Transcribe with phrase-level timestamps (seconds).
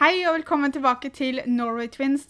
[0.00, 2.26] Hei og velkommen tilbake til Norway Twins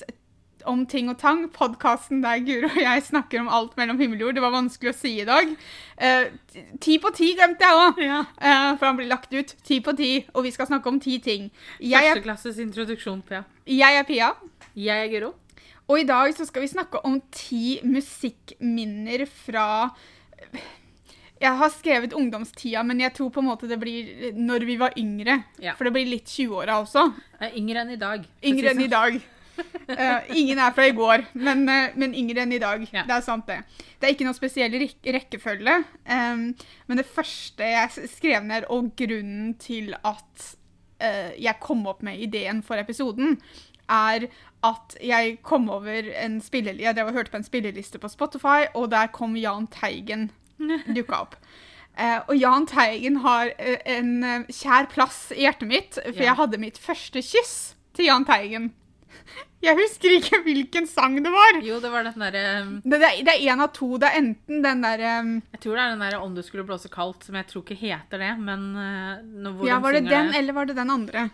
[0.67, 1.45] om ting og tang.
[1.55, 4.37] Podkasten der Guro og jeg snakker om alt mellom himmel og jord.
[4.38, 5.50] Det var vanskelig å si i dag.
[5.98, 6.29] Eh,
[6.82, 8.21] ti på ti glemte jeg òg, Ja.
[8.79, 9.54] for han blir lagt ut.
[9.66, 11.50] Ti på ti, og vi skal snakke om ti ting.
[11.80, 13.44] Jeg er, Førsteklasses introduksjon, Pia.
[13.67, 14.33] jeg er Pia,
[14.77, 15.35] Jeg er Guro.
[15.89, 19.91] og i dag så skal vi snakke om ti musikkminner fra
[21.37, 24.95] jeg har skrevet ungdomstida, men jeg tror på en måte det blir når vi var
[24.96, 25.43] yngre.
[25.61, 25.75] Ja.
[25.77, 27.11] For det blir litt 20-åra også.
[27.52, 28.25] Yngre enn i dag.
[28.46, 29.19] Yngre enn i dag.
[29.57, 32.83] Uh, ingen er fra i går, men, uh, men yngre enn i dag.
[32.93, 33.05] Ja.
[33.09, 33.84] Det er sant, det.
[33.96, 35.77] Det er ikke noe spesiell rek rekkefølge.
[36.09, 36.51] Um,
[36.88, 40.48] men det første jeg skrev ned, og grunnen til at
[41.05, 43.37] uh, jeg kom opp med ideen for episoden,
[43.93, 44.27] er
[44.66, 48.66] at jeg kom over en spilleliste Jeg drev og hørte på en spilleliste på Spotify,
[48.74, 50.30] og der kom Jahn Teigen
[50.96, 51.37] dukka opp.
[51.96, 56.27] Uh, og Jahn Teigen har uh, en uh, kjær plass i hjertet mitt, for yeah.
[56.29, 57.55] jeg hadde mitt første kyss
[57.96, 58.74] til Jahn Teigen.
[59.65, 61.57] Jeg husker ikke hvilken sang det var.
[61.65, 63.88] Jo, det var den derre um, Det, det, det er én av to.
[63.99, 66.67] Det er enten den derre um, Jeg tror det er den derre 'Om du skulle
[66.69, 70.05] blåse kaldt', som jeg tror ikke heter det, men uh, når, hvor Ja, var det
[70.07, 71.25] den, eller var det den andre?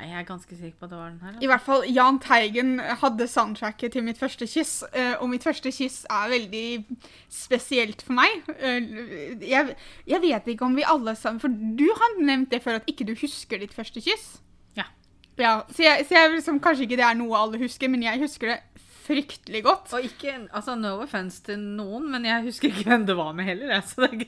[0.00, 1.38] Jeg er ganske sikker på at det var den her.
[1.42, 5.72] I hvert fall Jahn Teigen hadde soundtracket til mitt første kyss, eh, og mitt første
[5.74, 6.64] kyss er veldig
[7.32, 8.42] spesielt for meg.
[8.58, 9.74] Eh, Jeg,
[10.06, 13.06] jeg vet ikke om vi alle sammen For du har nevnt det før, at ikke
[13.08, 14.38] du husker ditt første kyss.
[14.78, 14.84] Ja.
[15.38, 18.20] Ja, så jeg, så jeg liksom, Kanskje ikke det er noe alle husker, men jeg
[18.22, 18.58] husker det
[19.08, 19.92] fryktelig godt.
[19.96, 23.48] Og ikke, altså No offense til noen, men jeg husker ikke hvem det var med
[23.48, 23.70] heller.
[23.78, 24.26] Jeg, så det er.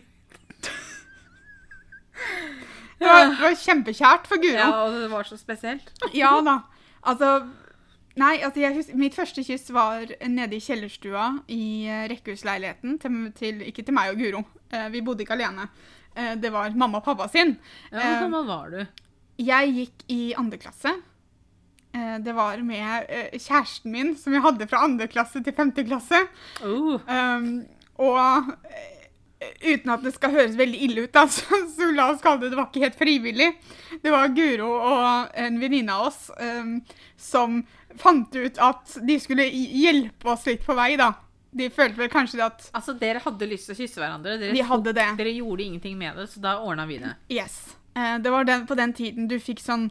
[3.00, 4.58] Det var, det var kjempekjært for Guro.
[4.60, 5.90] Ja, og det var så spesielt.
[6.16, 6.60] Ja da.
[7.08, 7.32] Altså
[8.20, 12.96] Nei, altså jeg husker, mitt første kyss var nede i kjellerstua i eh, rekkehusleiligheten.
[13.00, 14.42] Til, til, ikke til meg og Guro.
[14.74, 15.68] Eh, vi bodde ikke alene.
[16.18, 17.54] Eh, det var mamma og pappa sin.
[17.92, 18.80] Ja, Hvor gammel var du?
[19.40, 20.92] Jeg gikk i andre klasse.
[21.94, 26.20] Eh, det var med kjæresten min, som jeg hadde fra andre klasse til femte klasse.
[26.66, 27.62] Oh, Um,
[28.00, 28.52] og
[29.40, 32.52] uten at det skal høres veldig ille ut, da, så, så la oss kalle det
[32.52, 33.48] det var ikke helt frivillig.
[34.02, 36.78] Det var Guro og en venninne av oss um,
[37.20, 37.62] som
[38.01, 41.12] fant ut at de skulle hjelpe oss litt på vei, da.
[41.51, 44.36] De følte vel kanskje det at altså, dere hadde lyst til å kysse hverandre.
[44.39, 45.08] Dere, de hadde det.
[45.18, 47.17] dere gjorde ingenting med det, så da ordna vi det.
[47.33, 47.58] Yes.
[47.98, 49.89] Eh, det var den, på den tiden du fikk sånn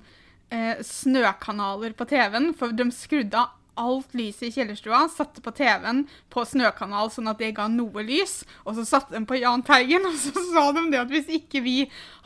[0.55, 6.03] eh, snøkanaler på TV-en, for de skrudde av alt lyset i kjellerstua, satte på TV-en
[6.33, 10.05] på snøkanal sånn at det ga noe lys, og så satte de på Jahn Teigen,
[10.09, 11.77] og så sa de det at hvis ikke vi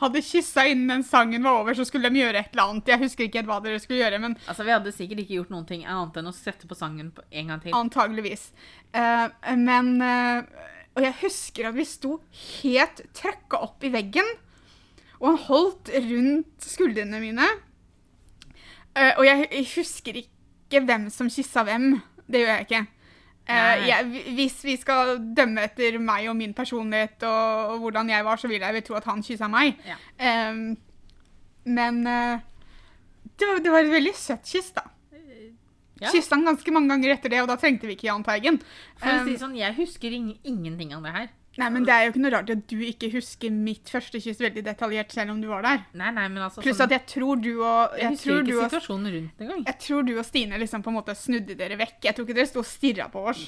[0.02, 2.92] hadde kyssa innen den sangen var over, så skulle de gjøre et eller annet.
[2.94, 5.52] Jeg husker ikke helt hva dere skulle gjøre, men Altså, Vi hadde sikkert ikke gjort
[5.54, 7.74] noen ting annet enn å sette på sangen en gang til.
[7.76, 8.48] antageligvis.
[8.94, 9.28] Uh,
[9.58, 10.42] men uh,
[10.94, 12.18] Og jeg husker at vi sto
[12.62, 14.28] helt trøkka opp i veggen,
[15.20, 17.48] og han holdt rundt skuldrene mine.
[18.94, 20.33] Uh, og jeg, jeg husker ikke
[20.82, 21.94] hvem som kyssa hvem.
[22.26, 22.82] Det gjør jeg ikke.
[23.44, 28.24] Uh, jeg, hvis vi skal dømme etter meg og min personlighet og, og hvordan jeg
[28.24, 29.76] var, så vil jeg vel tro at han kyssa meg.
[29.84, 29.98] Ja.
[30.48, 30.62] Um,
[31.68, 32.40] men uh,
[33.36, 34.86] det, var, det var et veldig søtt kyss, da.
[36.00, 36.10] Ja.
[36.10, 38.58] Kyssa han ganske mange ganger etter det, og da trengte vi ikke Jahn Teigen.
[38.98, 41.28] For å si sånn, Jeg husker ing ingenting av det her.
[41.56, 44.40] Nei, men Det er jo ikke noe rart at du ikke husker mitt første kyss
[44.42, 45.84] veldig detaljert, selv om du var der.
[45.94, 48.56] Nei, nei, men altså Pluss sånn, at jeg tror du og Jeg jeg husker ikke
[48.56, 49.64] og, situasjonen rundt engang.
[49.68, 52.00] jeg tror du og Stine liksom på en måte snudde dere vekk.
[52.08, 53.44] Jeg tror ikke dere sto og stirra på oss.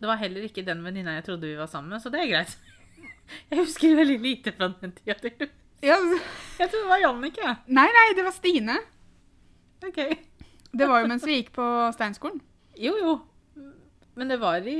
[0.00, 2.32] Det var heller ikke den venninna jeg trodde vi var sammen med, så det er
[2.32, 2.56] greit.
[3.50, 5.14] Jeg husker veldig lite fra den tida.
[5.80, 5.94] Ja,
[6.58, 7.54] Jeg trodde det var Jannicke.
[7.68, 8.76] nei, nei, det var Stine.
[9.86, 10.00] Ok.
[10.74, 12.40] Det var jo mens vi gikk på Steinskolen.
[12.76, 13.14] Jo, jo.
[14.18, 14.76] Men det var i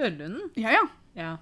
[0.00, 0.48] Ørlunden.
[0.56, 0.84] Ja, ja.
[1.18, 1.32] Ja.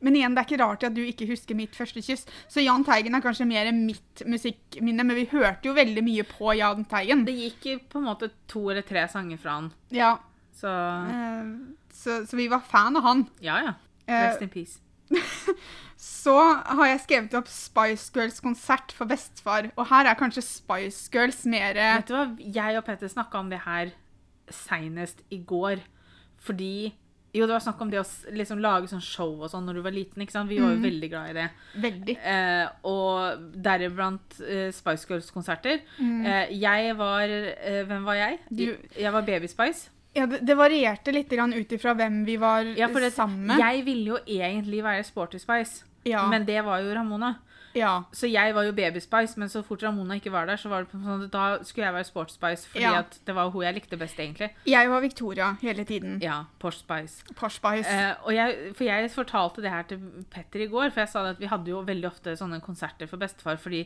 [0.00, 2.26] Men igjen, det er ikke rart at du ikke husker mitt første kyss.
[2.50, 6.54] Så Jahn Teigen er kanskje mer mitt musikkminne, men vi hørte jo veldig mye på
[6.58, 7.24] Jahn Teigen.
[7.28, 10.16] Det gikk på en måte to eller tre sanger fra han, Ja,
[10.54, 11.54] så uh,
[11.94, 13.26] så, så vi var fan av han.
[13.44, 13.74] Ja, ja.
[14.10, 14.80] Rest uh, in peace.
[16.04, 21.08] Så har jeg skrevet opp Spice Girls konsert for bestefar, og her er kanskje Spice
[21.12, 22.24] Girls mer Vet du hva?
[22.40, 23.92] Jeg og Petter snakka om det her
[24.52, 25.80] seinest i går.
[26.44, 26.92] Fordi
[27.34, 29.82] Jo, det var snakk om det å liksom lage sånn show og sånn når du
[29.82, 30.22] var liten.
[30.22, 30.48] ikke sant?
[30.48, 30.84] Vi var jo Mm.
[30.86, 31.48] veldig glad i det.
[31.82, 32.16] veldig.
[32.22, 35.80] Eh, og deriblant eh, Spice Girls-konserter.
[36.00, 38.38] Eh, jeg var eh, Hvem var jeg?
[38.50, 38.56] Mm.
[38.56, 39.90] Du- Jeg var Baby Spice.
[40.14, 43.58] Ja, det, det varierte litt ut ifra hvem vi var Ja, for det, sammen med.
[43.58, 46.28] Jeg ville jo egentlig være Sporty Spice, ja.
[46.30, 47.34] men det var jo Ramona.
[47.74, 48.04] Ja.
[48.14, 50.84] Så jeg var jo Baby Spice, men så fort Ramona ikke var der, så var
[50.84, 52.98] det sånn at da skulle jeg være Sports Spice, fordi Ja.
[53.00, 54.50] at det var hun jeg likte best, egentlig.
[54.66, 56.20] Jeg var Victoria hele tiden.
[56.22, 57.24] Ja, Posh Spice.
[57.34, 57.88] Posh Spice.
[57.90, 59.98] Eh, og jeg, for jeg fortalte det her til
[60.30, 63.06] Petter i går, for jeg sa det at vi hadde jo veldig ofte sånne konserter
[63.10, 63.84] for bestefar, fordi,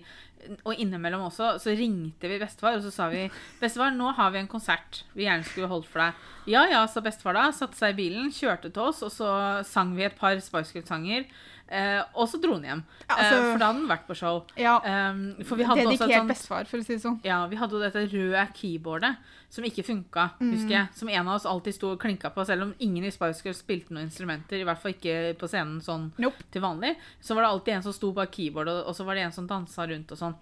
[0.64, 3.30] og innimellom også, så ringte vi bestefar, og så sa vi,
[3.60, 6.12] bestefar, nå har vi en konsert vi gjerne skulle holdt for deg.
[6.46, 9.96] Ja, ja, sa bestefar da, satte seg i bilen, kjørte til oss, og så sang
[9.96, 11.24] vi et par Spice Girls-sanger,
[11.70, 12.82] eh, og så dro han hjem.
[13.08, 14.44] Ja, altså- eh, for da hadde han vært på show.
[14.56, 14.76] ja.
[15.10, 17.20] Um, for vi hadde også et Dedikert sånt bestefar, for å si det sånn.
[17.24, 19.16] ja, vi hadde jo dette røde keyboardet
[19.50, 20.88] som ikke funka, husker jeg.
[20.94, 23.62] Som en av oss alltid sto og klinka på, selv om ingen i Spice Girls
[23.62, 24.60] spilte noen instrumenter.
[24.60, 26.42] I hvert fall ikke på scenen sånn Nope.
[26.52, 26.96] til vanlig.
[27.22, 29.46] Så var det alltid en som sto bak keyboardet, og så var det en som
[29.48, 30.34] dansa rundt og sånn.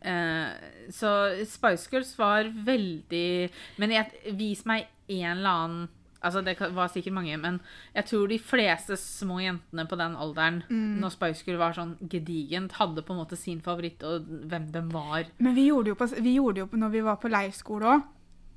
[0.00, 0.48] Eh,
[0.90, 5.88] så Spice Girls var veldig Men jeg, vis meg en eller annen
[6.22, 7.60] Altså Det var sikkert mange, men
[7.96, 12.72] jeg tror de fleste små jentene på den alderen, når Spice Girl var sånn gedigent,
[12.78, 15.24] hadde på en måte sin favoritt, og hvem de var.
[15.38, 18.02] Men vi gjorde jo på, vi gjorde jo på når vi var på leirskole òg.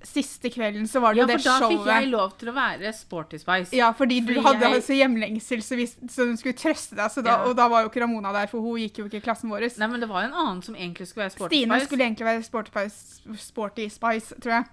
[0.05, 2.91] Siste kvelden så var det Ja, jo for da fikk jeg lov til å være
[2.93, 3.73] Sporty Spice.
[3.73, 7.09] Ja, fordi du Fordi hadde jeg- altså hjemlengsel, så, vi, så hun skulle trøste deg.
[7.09, 7.45] Så da, Ja.
[7.49, 9.65] Og da var jo ikke Ramona der, for hun gikk jo ikke i klassen vår.
[9.79, 11.85] Nei, men det var jo en annen som egentlig skulle være Sporty Stine Spice.
[11.87, 14.65] skulle egentlig være Sporty Spice, sporty spice tror jeg.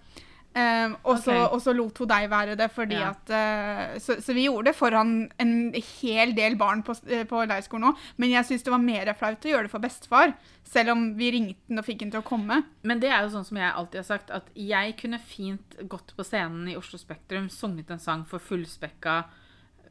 [0.52, 3.14] Um, og, så, og så lot hun deg være det, fordi Ja.
[3.14, 5.52] at uh, så, så vi gjorde det foran en
[6.02, 8.02] hel del barn på, eh, på leirskolen òg.
[8.20, 10.34] Men jeg syns det var mer flaut å gjøre det for bestefar,
[10.68, 12.60] selv om vi ringte den og fikk den til å komme.
[12.84, 16.12] Men det er jo sånn som jeg alltid har sagt, at jeg kunne fint gått
[16.16, 19.22] på scenen i Oslo Spektrum, sunget en sang for fullspekka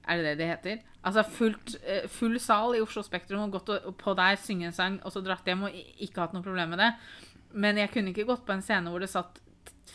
[0.08, 0.80] Er det det det heter?
[1.06, 5.00] Altså fullt, eh, full sal i Oslo Spektrum, og gått på der, synge en sang,
[5.06, 6.94] og så dratt hjem og ikke hatt noe problem med det.
[7.54, 9.42] Men jeg kunne ikke gått på en scene hvor det satt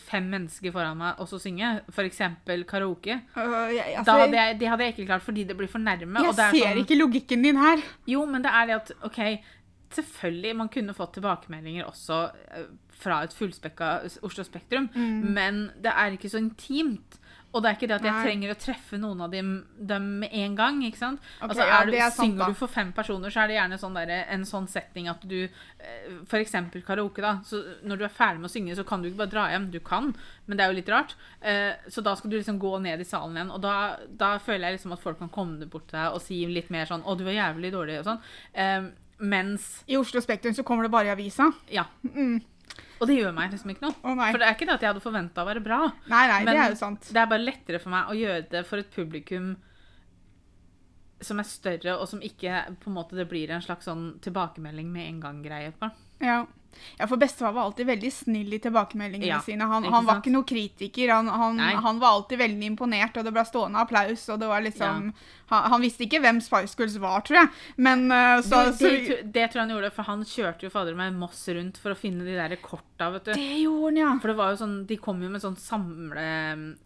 [0.06, 1.72] fem mennesker foran meg og så synge.
[1.93, 2.22] F.eks.
[2.69, 3.20] karaoke.
[3.37, 5.82] uh, jeg, altså, Da hadde jeg, det hadde jeg ikke klart fordi det blir for
[5.82, 6.22] nærme.
[6.22, 7.84] jeg er ser sånn, ikke logikken din her.
[8.06, 9.20] Jo, men det er det at OK,
[9.96, 12.20] selvfølgelig, man kunne fått tilbakemeldinger også
[12.56, 12.66] eh,
[12.96, 13.93] fra et fullspekka
[14.26, 17.20] Oslo Spektrum, men det er ikke så intimt.
[17.56, 18.24] Og det er ikke det at jeg Nei.
[18.26, 20.80] trenger å treffe noen av dem, dem med en gang.
[20.84, 21.22] ikke sant?
[21.38, 22.48] Okay, altså, ja, du, sant, synger da.
[22.52, 25.38] du for fem personer, så er det gjerne sånn der, en sånn setting at du
[25.46, 26.26] F.eks.
[26.28, 27.38] For eksempel karaoke, da.
[27.48, 29.70] Så når du er ferdig med å synge, så kan du ikke bare dra hjem.
[29.72, 30.12] Du kan,
[30.46, 31.16] men det er jo litt rart.
[31.40, 33.54] Eh, Så da skal du liksom gå ned i salen igjen.
[33.56, 36.42] Og da, da føler jeg liksom at folk kan komme bort til deg og si
[36.46, 38.22] litt mer sånn 'Å, du var jævlig dårlig', og sånn.
[38.54, 41.46] Eh, Mens I Oslo Spektrum så kommer det bare i avisa.
[41.72, 41.86] Ja.
[42.04, 42.42] Mm.
[42.96, 43.96] Og det gjør meg liksom ikke noe.
[44.02, 44.16] Oh.
[44.16, 45.81] For det er ikke det at jeg hadde forventa å være bra.
[46.08, 47.08] Nei, nei, Men det er jo sant.
[47.12, 49.54] Det er bare lettere for meg å gjøre det for et publikum
[51.25, 54.88] som er større, og som ikke på en måte det blir en slags sånn tilbakemelding
[54.93, 55.88] med en gang-greie på.
[56.25, 56.43] Ja.
[56.99, 59.64] Ja, for bestefar var alltid veldig snill i tilbakemeldingene Ja, sine.
[59.70, 61.12] Han, han var ikke noen kritiker.
[61.14, 64.28] Han, han, han var alltid veldig imponert, og det ble stående applaus.
[64.32, 65.12] Og det var liksom
[65.49, 67.49] han, han visste ikke hvem Spice Girls var, tror jeg.
[67.76, 70.96] Men uh, så, det, det, det tror jeg han gjorde, for han kjørte jo fader
[70.99, 73.32] meg Moss rundt for å finne de der korta, vet du.
[73.38, 74.11] Det gjorde han, ja.
[74.23, 76.26] For det var jo sånn, De kom jo med sånn samle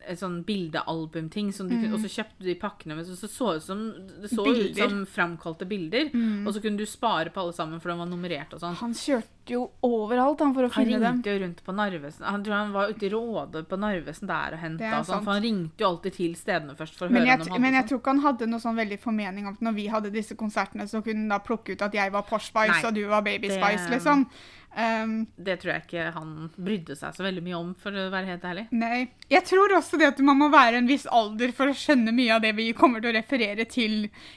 [0.05, 3.29] et sånn bildealbumting, som du kunne- og så kjøpte du de pakkene med så så,
[3.29, 3.81] så ut som
[4.23, 4.53] det så Mm.
[4.55, 4.85] Bilder.
[4.85, 6.11] ut som framkalte bilder.
[6.47, 8.75] Og så kunne du spare på alle sammen, for de var nummerert og sånn.
[8.77, 11.03] Han kjørte jo overalt han for å Han finne dem.
[11.05, 12.25] Han ringte jo rundt på Narvesen.
[12.27, 15.25] Han tror han var ute i Råde på Narvesen der og henta sånn.
[15.25, 17.61] For han ringte jo alltid til stedene først for å Men høre jeg, om han
[17.63, 17.89] men jeg sånn.
[17.89, 20.87] tror ikke han hadde noe sånn veldig formening om at når vi hadde disse konsertene,
[20.89, 23.23] så kunne han da plukke ut at jeg var Posh Spice Nei, og du var
[23.23, 24.27] Baby det- Spice, liksom.
[24.71, 28.31] Um, Det tror jeg ikke han brydde seg så veldig mye om, for å være
[28.31, 28.67] helt ærlig.
[28.71, 29.01] Nei.
[29.33, 32.37] Jeg tror også det at man må være en viss alder for å skjønne mye
[32.37, 33.97] av det vi kommer til å referere til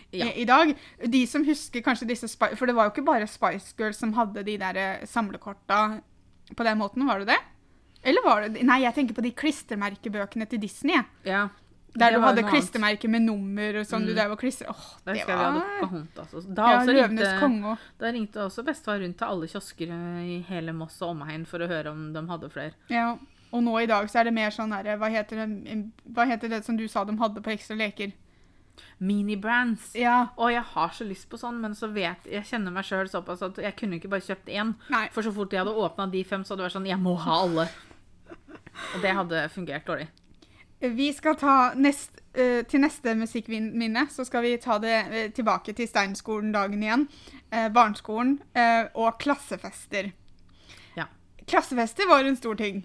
[0.09, 0.25] Ja.
[0.31, 0.73] i, i dag.
[1.05, 2.57] De som husker kanskje disse Spice...
[2.57, 5.99] For det var jo ikke bare Spice Girls som hadde de der eh, samlekorta
[6.57, 7.39] på den måten, var det det?
[8.03, 10.97] Eller var det Nei, jeg tenker på de klistremerkebøkene til Disney.
[11.23, 11.45] Ja.
[11.93, 14.07] Der du hadde klistremerker med nummer og sånn.
[14.07, 14.65] Du der var klister.
[14.65, 14.73] klistre...
[14.73, 16.47] Åh, det var Pocahontas.
[16.49, 19.93] Da, Ja, ringte, konge da ringte også bestefar rundt til alle kiosker
[20.25, 22.73] i hele Moss og omegn for å høre om de hadde flere.
[22.89, 23.13] Ja.
[23.53, 26.79] Og nå i dag så er det mer sånn herre hva, hva heter det som
[26.79, 28.15] du sa de hadde på Ekstra leker?
[28.97, 29.91] Minibrands.
[29.99, 30.33] Ja.
[30.37, 33.43] Og jeg har så lyst på sånn, men så vet jeg kjenner meg sjøl såpass
[33.45, 34.73] at jeg kunne ikke bare kjøpt én.
[34.93, 35.05] Nei.
[35.13, 37.13] For så fort jeg hadde åpna de fem, så hadde det vært sånn Jeg må
[37.21, 37.67] ha alle.
[38.95, 40.09] Og det hadde fungert dårlig.
[40.83, 45.73] Vi skal ta nest, eh, til neste musikkminne, så skal vi ta det eh, tilbake
[45.77, 47.07] til Steinskolen-dagen igjen.
[47.51, 48.39] eh, barneskolen
[48.95, 50.11] og klassefester.
[50.97, 51.05] Ja.
[51.47, 52.83] Klassefester var en stor ting.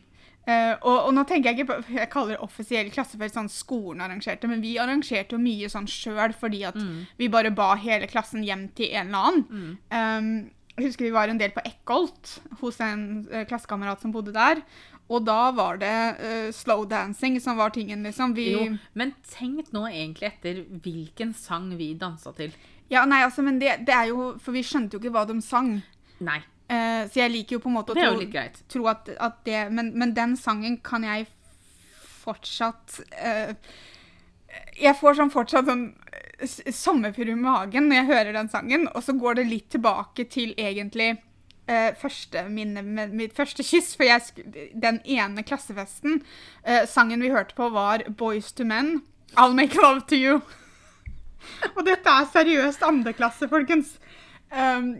[0.48, 4.00] Uh, og, og nå tenker jeg ikke på Jeg kaller det offisiell klassefest, sånn skolen
[4.00, 7.02] arrangerte, men vi arrangerte jo mye sånn sjøl fordi at Mm.
[7.18, 9.76] vi bare ba hele klassen hjem til en eller annen.
[9.92, 10.30] Um,
[10.78, 14.62] jeg husker vi var en del på Eckholt hos en uh, klassekamerat som bodde der.
[15.08, 18.34] Og da var det uh, slow dancing som var tingen, liksom.
[18.36, 22.52] Vi, Jo, men tenk nå egentlig etter hvilken sang vi dansa til.
[22.92, 25.38] Ja, nei, altså, men det, det er jo For vi skjønte jo ikke hva de
[25.44, 25.78] sang.
[26.24, 26.40] Nei.
[26.68, 29.94] Uh, så jeg liker jo på en måte å tro, tro at, at det men,
[29.96, 31.24] men den sangen kan jeg
[32.28, 33.54] fortsatt uh,
[34.76, 39.00] Jeg får sånn fortsatt sånn eh, sommerfugl i magen når jeg hører den sangen, og
[39.06, 41.14] så går det litt tilbake til egentlig
[41.68, 43.94] eh, første minne med mitt første kyss.
[43.96, 46.22] For jeg, den ene klassefesten,
[46.64, 49.02] uh, sangen vi hørte på, var 'Boys to Men'.
[49.36, 50.40] I'll make love to you.
[51.76, 53.98] Og dette er seriøst andreklasse, folkens.
[54.50, 54.96] Um,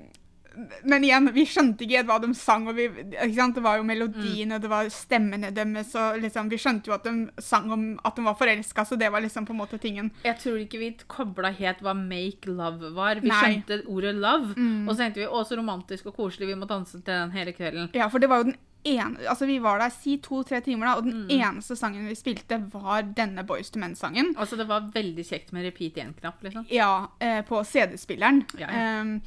[0.83, 2.67] men igjen, vi skjønte ikke hva de sang.
[2.69, 2.89] og vi?
[2.89, 4.63] Det var jo melodiene, mm.
[4.63, 5.95] det var stemmene deres.
[5.99, 9.11] og liksom, Vi skjønte jo at de sang om at de var forelska, så det
[9.13, 10.13] var liksom på en måte tingen.
[10.25, 13.23] Jeg tror ikke vi kobla helt hva make love var.
[13.23, 13.39] Vi Nei.
[13.39, 13.43] Mm.
[13.43, 16.99] skjønte ordet love, og så tenkte vi å, så romantisk og koselig, vi må danse
[16.99, 17.93] til den hele kvelden.
[17.97, 20.95] Ja, for det var jo den ene, altså Vi var der si to-tre timer, da,
[20.99, 24.35] og den eneste sangen vi spilte, var denne Boys to Men-sangen.
[24.39, 26.67] Altså, det var veldig kjekt med repeat igjen-knapp, liksom.
[26.73, 28.45] Ja, eh, på CD-spilleren.
[28.59, 28.87] Ja, ja.
[29.01, 29.19] em,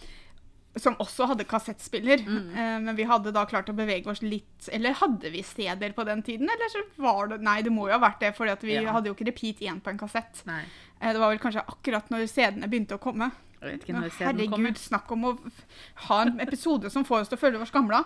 [0.80, 2.22] som også hadde kassettspiller.
[2.24, 6.06] Eh, men vi hadde da klart å bevege oss litt Eller hadde vi CD-er på
[6.08, 6.48] den tiden?
[6.50, 8.92] Eller så var det Nei, det må jo ha vært det, for vi Ja.
[8.94, 10.44] hadde jo ikke repeat igjen på en kassett.
[10.48, 13.32] Eh, det var vel kanskje akkurat når CD-ene begynte å komme.
[13.62, 14.10] Kommer.
[14.18, 15.38] Herregud, snakk om å
[16.08, 18.06] ha en episode som får oss til å føle oss gamle.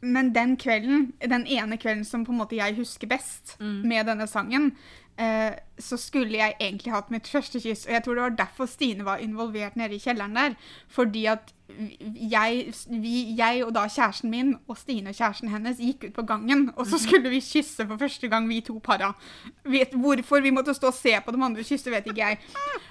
[0.00, 3.82] Men den kvelden, den ene kvelden som på en måte jeg husker best Mm.
[3.84, 4.72] med denne sangen,
[5.18, 7.86] eh, så skulle jeg egentlig hatt mitt første kyss.
[7.86, 10.54] Og jeg tror det var derfor Stine var involvert nede i kjelleren der.
[10.88, 11.52] Fordi at
[12.16, 16.22] jeg, vi, jeg og da kjæresten min og Stine og kjæresten hennes gikk ut på
[16.26, 16.90] gangen, og Mhm.
[16.90, 19.12] så skulle vi kysse for første gang, vi to para.
[19.64, 22.38] Vet hvorfor vi måtte stå og se på de andre kysse, vet ikke jeg.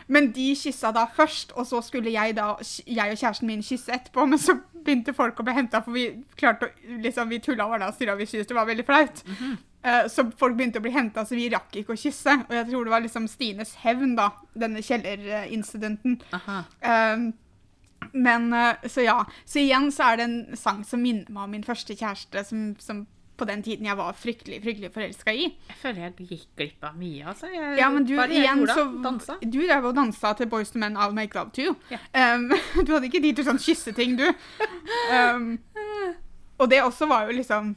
[0.08, 2.54] Men de kyssa da først, og så skulle jeg da,
[2.88, 4.26] jeg og kjæresten min kysse etterpå.
[4.30, 7.94] Men så begynte folk å bli henta, for vi klarte å, liksom, vi tulla og
[7.96, 9.24] styra, vi syntes det var veldig flaut.
[9.28, 9.56] Eh,
[10.12, 12.34] så folk begynte å bli henta, så vi rakk ikke å kysse.
[12.48, 16.18] Og jeg tror det var liksom Stines hevn, da, denne kjellerincidenten.
[16.84, 17.30] Um,
[18.14, 19.20] men eh, så ja.
[19.46, 22.74] Så igjen så er det en sang som minner meg om min første kjæreste, som,
[22.82, 23.06] som
[23.38, 25.48] på den tiden jeg var fryktelig fryktelig forelska i.
[25.70, 27.50] Jeg føler jeg gikk glipp av mye, altså.
[27.54, 28.88] Jeg, Ja, men du igjen så.
[29.04, 29.38] Dansa.
[29.44, 32.36] Du drev og dansa til Boys to Men I'll Make Love to Yeah.
[32.36, 32.50] Um,
[32.86, 34.28] du hadde ikke tid til sånn kysseting, du.
[35.08, 35.60] Um,
[36.58, 37.76] og det også var jo liksom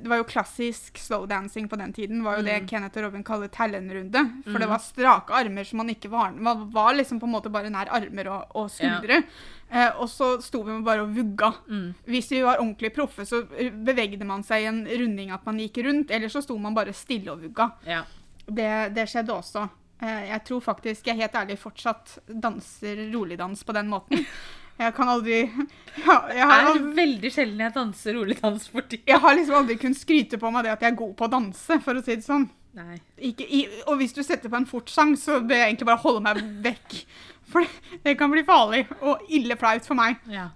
[0.00, 2.22] Det var jo klassisk slowdancing på den tiden.
[2.24, 2.66] var jo det Mm.
[2.68, 4.22] Kenneth og Robin kaller tallenrunde.
[4.44, 7.50] For det var strake armer som man ikke var Man var liksom på en måte
[7.50, 9.22] bare nær armer og, og skuldre.
[9.70, 11.52] Eh, og så sto vi bare og vugga.
[11.68, 11.94] Mm.
[12.06, 13.42] Hvis vi var ordentlig proffe, så
[13.72, 16.10] bevegde man seg i en runding at man gikk rundt.
[16.10, 17.70] Eller så sto man bare stille og vugga.
[17.86, 18.04] Ja.
[18.46, 19.68] Det, det skjedde også.
[20.02, 24.22] Eh, Jeg tror faktisk jeg helt ærlig fortsatt danser roligdans på den måten.
[24.76, 25.38] Jeg kan aldri
[26.06, 29.06] ja, Det er aldri veldig sjelden jeg danser rolig dans for tiden.
[29.08, 31.32] jeg har liksom aldri kunnet skryte på meg det at jeg er god på å
[31.32, 32.48] danse, for å si det sånn.
[32.76, 32.98] Nei.
[33.30, 36.02] Ikke, i, og hvis du setter på en fort sang, så bør jeg egentlig bare
[36.02, 36.98] holde meg vekk.
[37.52, 40.16] For det, det kan bli farlig og ille flaut for meg.
[40.26, 40.48] Ja.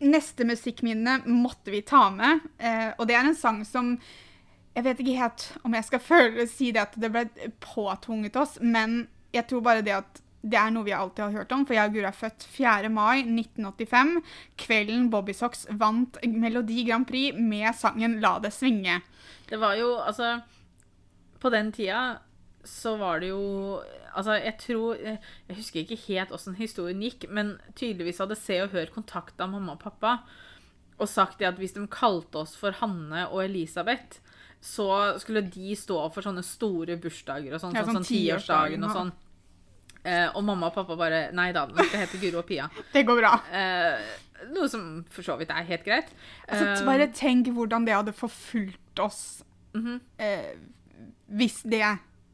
[0.00, 3.98] Neste musikkminne måtte vi ta med, eh, og det er en sang som
[4.72, 7.26] Jeg vet ikke helt om jeg skal føle, si det at det ble
[7.60, 11.52] påtvunget oss, men jeg tror bare det at det er noe vi alltid har hørt
[11.52, 12.90] om, for jeg og Guri er født 4.
[12.94, 14.12] mai 1985.
[14.60, 19.00] Kvelden Bobby Socks vant Melodi Grand Prix med sangen 'La det svinge'.
[19.48, 20.40] Det var jo, altså
[21.40, 22.18] På den tida
[22.64, 23.80] så var det jo
[24.14, 28.70] Altså, jeg tror Jeg husker ikke helt åssen historien gikk, men tydeligvis hadde Se og
[28.70, 30.18] Hør kontakta mamma og pappa
[30.98, 34.18] og sagt at hvis de kalte oss for Hanne og Elisabeth,
[34.58, 37.76] så skulle de stå for sånne store bursdager og sånn.
[37.78, 39.12] Ja, sånn sånn tiårsdagen og sånn.
[40.08, 42.68] Eh, og mamma og pappa bare Nei da, den skal hete Guro og Pia.
[42.94, 43.34] Det går bra.
[43.52, 44.08] Eh,
[44.54, 46.12] noe som for så vidt er helt greit.
[46.46, 49.42] Altså, Eh, bare tenk hvordan det hadde forfulgt oss
[49.74, 50.00] mhm.
[50.18, 50.52] eh,
[51.28, 51.82] hvis det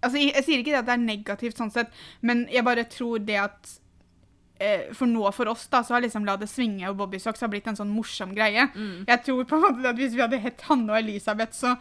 [0.05, 2.85] Altså, jeg, jeg sier ikke det at det er negativt sånn sett, men jeg bare
[2.93, 3.71] tror det at
[4.61, 7.49] eh, For nå for oss, da, så har liksom La det svinge og Bobbysocks har
[7.53, 8.69] blitt en sånn morsom greie.
[8.75, 9.07] Mm.
[9.09, 11.73] Jeg tror på en måte at hvis vi hadde hett Hanne og Elisabeth, så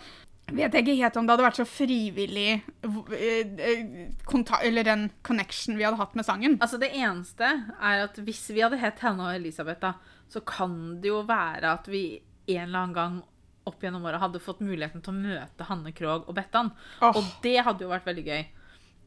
[0.52, 2.50] vet jeg ikke helt om det hadde vært så frivillig
[2.84, 6.58] eh, eh, eller den connection vi hadde hatt med sangen.
[6.62, 9.94] Altså Det eneste er at hvis vi hadde hett Hanne og Elisabeth, da,
[10.30, 13.22] så kan det jo være at vi en eller annen gang
[13.70, 16.74] opp gjennom året hadde fått muligheten til å møte Hanne Krogh og Bettan.
[17.00, 17.16] Oh.
[17.16, 18.44] Og det hadde jo vært veldig gøy.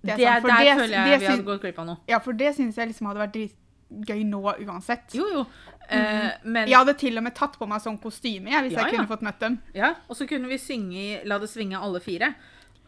[0.06, 1.98] Det er Det, der det- føler jeg vi hadde gått glipp av noe.
[2.08, 3.52] Ja, for det syns jeg liksom hadde vært
[3.90, 5.14] dritgøy nå uansett.
[5.14, 5.44] Jo, jo.
[5.88, 8.82] Eh, men Jeg hadde til og med tatt på meg sånn kostyme jeg, hvis Ja,
[8.82, 8.96] jeg ja.
[8.96, 9.60] kunne fått møtt dem.
[9.74, 12.34] Ja, Og så kunne vi synge i La det svinge alle fire.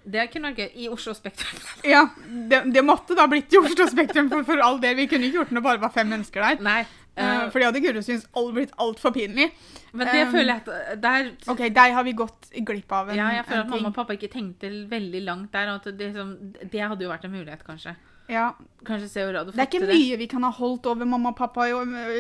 [0.08, 0.70] Det kunne vært gøy.
[0.84, 1.60] I Oslo Spektrum.
[1.94, 4.96] Ja, det, det måtte da blitt i Oslo Spektrum, for, for all del.
[4.96, 6.64] Vi kunne ikke gjort det når det bare var fem mennesker der.
[6.64, 6.80] Nei.
[7.18, 9.48] Eh, for det hadde Guro syntes all, blitt altfor pinlig.
[9.90, 13.18] men det um, føler jeg at der OK, der har vi gått glipp av en,
[13.18, 15.72] Ja, jeg føler at mamma og pappa ikke tenkte veldig langt der.
[15.72, 17.96] Og at det, liksom, det hadde jo vært en mulighet, kanskje.
[18.28, 18.50] Ja.
[18.86, 21.32] Kanskje se hvor rad du Det er ikke mye vi kan ha holdt over mamma
[21.32, 21.72] og pappa i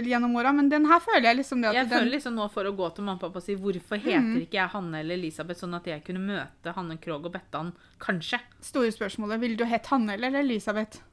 [0.08, 2.46] gjennom åra, men den her føler jeg liksom det at Jeg den føler liksom nå
[2.52, 5.18] for å gå til mamma og pappa og si hvorfor heter ikke jeg Hanne eller
[5.20, 8.40] Elisabeth, sånn at jeg kunne møte Hanne Krogh og Bettan, kanskje.
[8.64, 11.04] store spørsmålet Ville du hett Hanne eller Elisabeth?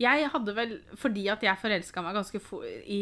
[0.00, 3.00] Jeg hadde vel, fordi at jeg forelska meg ganske fo i,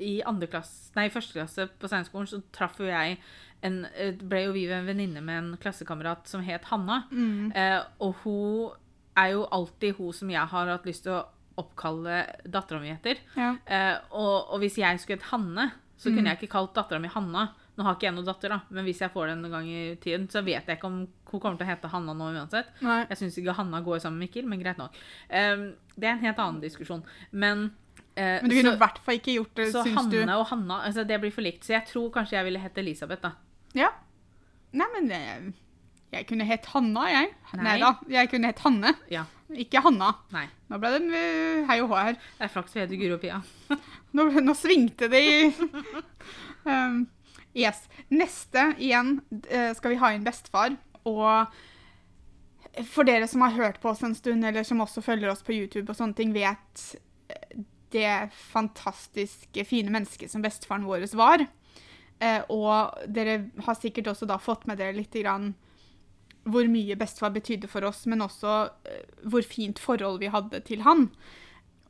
[0.00, 3.18] i andre klasse, nei, første klasse på Steinskolen, så traff jo jeg
[3.62, 7.02] en, eh, ble jo vi en venninne med en klassekamerat som het Hanna.
[7.54, 8.72] Eh, og hun
[9.18, 11.22] er jo alltid hun som jeg har hatt lyst til å
[11.60, 13.18] oppkalle dattera mi etter.
[13.36, 13.54] Ja.
[13.66, 15.66] Eh, og, og hvis jeg skulle hett Hanne,
[16.00, 17.50] så kunne jeg ikke kalt dattera mi Hanna.
[17.76, 19.82] Nå har ikke jeg noen datter, da, men hvis jeg får det en gang i
[20.00, 22.68] tiden, så vet jeg ikke om hun kommer til å hete Hanna nå uansett.
[22.84, 22.98] Nei.
[23.08, 24.98] Jeg syns ikke Hanna går sammen med Mikkel, men greit nok.
[25.28, 25.62] Eh,
[25.96, 27.04] det er en helt annen diskusjon.
[27.30, 27.70] Men,
[28.16, 30.34] eh, Men du kunne i hvert fall ikke gjort det, så syns Hanne du?
[30.36, 31.64] og Hanna altså Det blir for likt.
[31.64, 33.32] Så jeg tror kanskje jeg ville hett Elisabeth, da.
[33.78, 33.88] Ja.
[34.72, 35.54] Nei, men jeg,
[36.12, 37.30] jeg kunne hett Hanna, jeg.
[37.56, 37.78] Nei.
[37.80, 38.92] Da, jeg kunne hett Hanne.
[39.12, 39.24] Ja.
[39.52, 40.10] Ikke Hanna.
[40.32, 40.44] Nei.
[40.68, 42.20] Nå ble det uh, hei og hå her.
[42.36, 43.40] Det er flaks vi heter Guro og Pia.
[44.16, 45.36] Nå, nå svingte det i
[46.68, 47.02] um,
[47.56, 47.84] Yes.
[48.08, 50.76] Neste igjen eh, skal vi ha inn bestefar.
[51.08, 51.52] Og
[52.88, 55.54] for dere som har hørt på oss en stund, eller som også følger oss på
[55.56, 56.86] YouTube, og sånne ting, vet
[57.32, 58.14] eh, det
[58.52, 61.44] fantastiske, fine mennesket som bestefaren vår var.
[62.22, 65.52] Eh, og dere har sikkert også da fått med dere litt grann
[66.44, 70.82] hvor mye bestefar betydde for oss, men også uh, hvor fint forhold vi hadde til
[70.86, 71.08] han.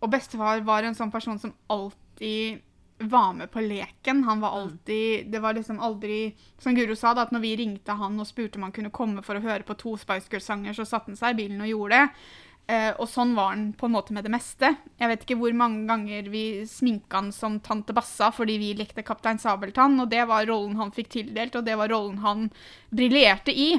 [0.03, 2.61] Og bestefar var en sånn person som alltid
[3.03, 4.25] var med på leken.
[4.25, 7.97] Han var alltid Det var liksom aldri Som Guro sa, da, at når vi ringte
[7.99, 10.87] han og spurte om han kunne komme for å høre på to Spice Girls-sanger, så
[10.87, 12.23] satte han seg i bilen og gjorde det.
[12.71, 14.69] Eh, og sånn var han på en måte med det meste.
[15.01, 19.03] Jeg vet ikke hvor mange ganger vi sminka han som tante Bassa fordi vi likte
[19.03, 22.47] Kaptein Sabeltann, og det var rollen han fikk tildelt, og det var rollen han
[22.95, 23.73] briljerte i.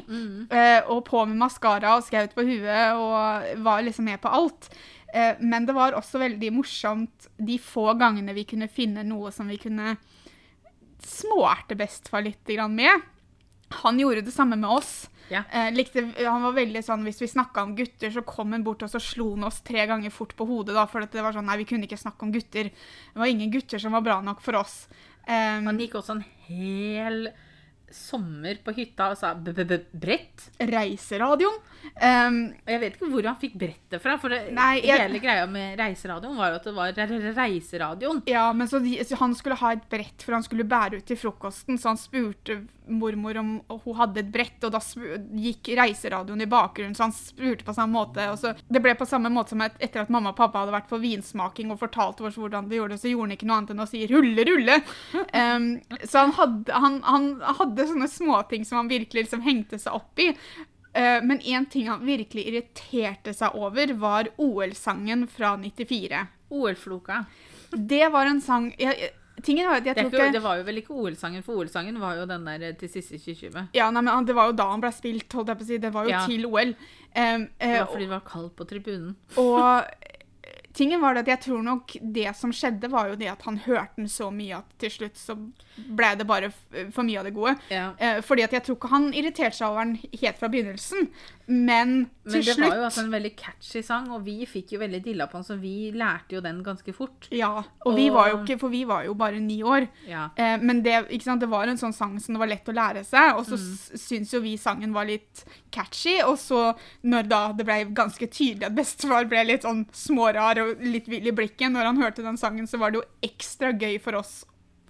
[0.52, 4.70] Eh, og på med maskara og skaut på huet og var liksom med på alt.
[5.14, 9.48] Eh, men det var også veldig morsomt de få gangene vi kunne finne noe som
[9.48, 9.96] vi kunne
[11.04, 13.00] småerte bestefar litt grann med.
[13.84, 15.08] Han gjorde det samme med oss.
[15.30, 15.44] Ja.
[15.52, 18.84] Eh, likte, han var veldig sånn, Hvis vi snakka om gutter, så kom han bort
[18.84, 20.74] og så slo han oss tre ganger fort på hodet.
[20.76, 22.64] da, For det var sånn, nei, vi kunne ikke snakke om gutter.
[22.70, 24.88] Det var ingen gutter som var bra nok for oss.
[25.28, 27.30] Um, Han gikk også en hel
[27.94, 30.48] sommer på hytta og sa b-b-brett.
[30.60, 31.60] reiseradioen.
[32.02, 35.46] Um, jeg vet ikke hvor han fikk brettet fra, for det, Nei, jeg- hele greia
[35.48, 38.24] med reiseradioen var jo at det var re- re- reiseradioen.
[38.26, 41.06] Ja, men så, de, så han skulle ha et brett for han skulle bære ut
[41.06, 44.80] til frokosten, så han spurte mormor om hun hadde et brett, og da
[45.44, 48.26] gikk reiseradioen i bakgrunnen, så han spurte på samme måte.
[48.32, 50.76] Og så, det ble på samme måte som et, etter at mamma og pappa hadde
[50.76, 53.62] vært på vinsmaking og fortalt oss hvordan vi gjorde det, så gjorde han ikke noe
[53.62, 54.82] annet enn å si 'rulle, rulle'.
[55.34, 57.26] Um, så han hadde, han, han
[57.58, 60.30] hadde sånne småting som han virkelig liksom hengte seg opp i.
[60.94, 66.22] Uh, men én ting han virkelig irriterte seg over, var OL-sangen fra 94.
[66.54, 67.24] OL-floka.
[67.74, 69.14] Det var en sang jeg,
[69.46, 72.62] jeg Det, ikke, det var jo vel ikke OL-sangen, for OL-sangen var jo den der
[72.70, 73.70] eh, til siste 2020.
[73.74, 75.78] ja, nei, men Det var jo da han ble spilt, holdt jeg på å si.
[75.78, 76.26] Det var jo Ja.
[76.26, 76.74] til OL.
[77.16, 79.16] Um, Det eh, var fordi det var kaldt på tribunen.
[79.38, 79.84] og
[80.74, 83.58] tingen var det at jeg tror nok det som skjedde, var jo det at han
[83.62, 86.50] hørte den så mye at til slutt så ble det bare
[86.92, 87.54] for mye av det gode.
[87.70, 87.92] Ja.
[88.02, 91.10] Uh, fordi at jeg tror ikke han irriterte seg over den helt fra begynnelsen,
[91.46, 94.72] men Men til det slutt var jo altså en veldig catchy sang, og vi fikk
[94.76, 97.28] jo veldig dilla på den, så vi lærte jo den ganske fort.
[97.36, 99.88] Ja, og vi var jo ikke, for vi var jo bare ni år.
[100.08, 100.30] Ja.
[100.40, 103.04] Eh, men det, sant, det var en sånn sang som det var lett å lære
[103.04, 104.00] seg, og så Mm.
[104.00, 108.66] syns jo vi sangen var litt catchy, og så når da det ble ganske tydelig
[108.70, 112.38] at bestefar ble litt sånn smårar og litt vill i blikket når han hørte den
[112.38, 114.46] sangen, så var det jo ekstra gøy for oss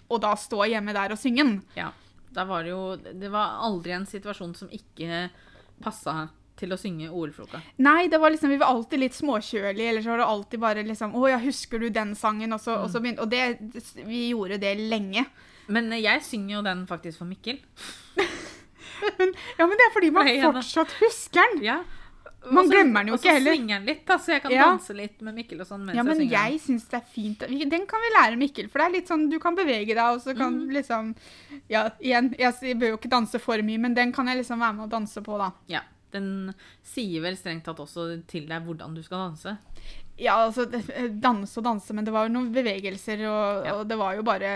[0.10, 1.62] å da stå hjemme der og synge den.
[1.76, 1.90] ja.
[2.34, 5.30] Da var det jo Det var aldri en situasjon som ikke
[5.84, 7.62] passa til å synge OL-floka.
[7.84, 10.84] Nei, det var liksom, vi var alltid litt småkjølige, eller så var det alltid bare
[10.88, 12.54] liksom, å ja, husker du den sangen?
[12.54, 13.04] Og så, og så Mm.
[13.04, 15.26] begynte, og det, vi gjorde det lenge.
[15.68, 17.60] Men eh, jeg synger jo den faktisk for Mikkel.
[19.58, 21.64] Ja, men det er fordi man Nei, fortsatt husker den.
[21.66, 21.82] Ja.
[22.52, 23.54] Man glemmer den jo ikke heller.
[23.54, 24.66] Og så svinger den litt, da, så jeg kan Ja.
[24.68, 27.06] danse litt med Mikkel og sånn mens Ja, men jeg synger jeg syns det er
[27.14, 27.40] fint.
[27.72, 30.22] Den kan vi lære Mikkel, for det er litt sånn du kan bevege deg, og
[30.22, 30.70] så kan mm.
[30.76, 31.16] liksom
[31.72, 34.60] Ja, igjen, jeg jeg bør jo ikke danse for mye, men den kan jeg liksom
[34.60, 35.52] være med og danse på, da.
[35.68, 35.82] Ja.
[36.14, 36.54] Den
[36.86, 39.58] sier vel strengt tatt også til deg hvordan du skal danse.
[40.22, 43.72] Ja, altså Danse og danse, men det var jo noen bevegelser, og, Ja.
[43.80, 44.52] og det var jo bare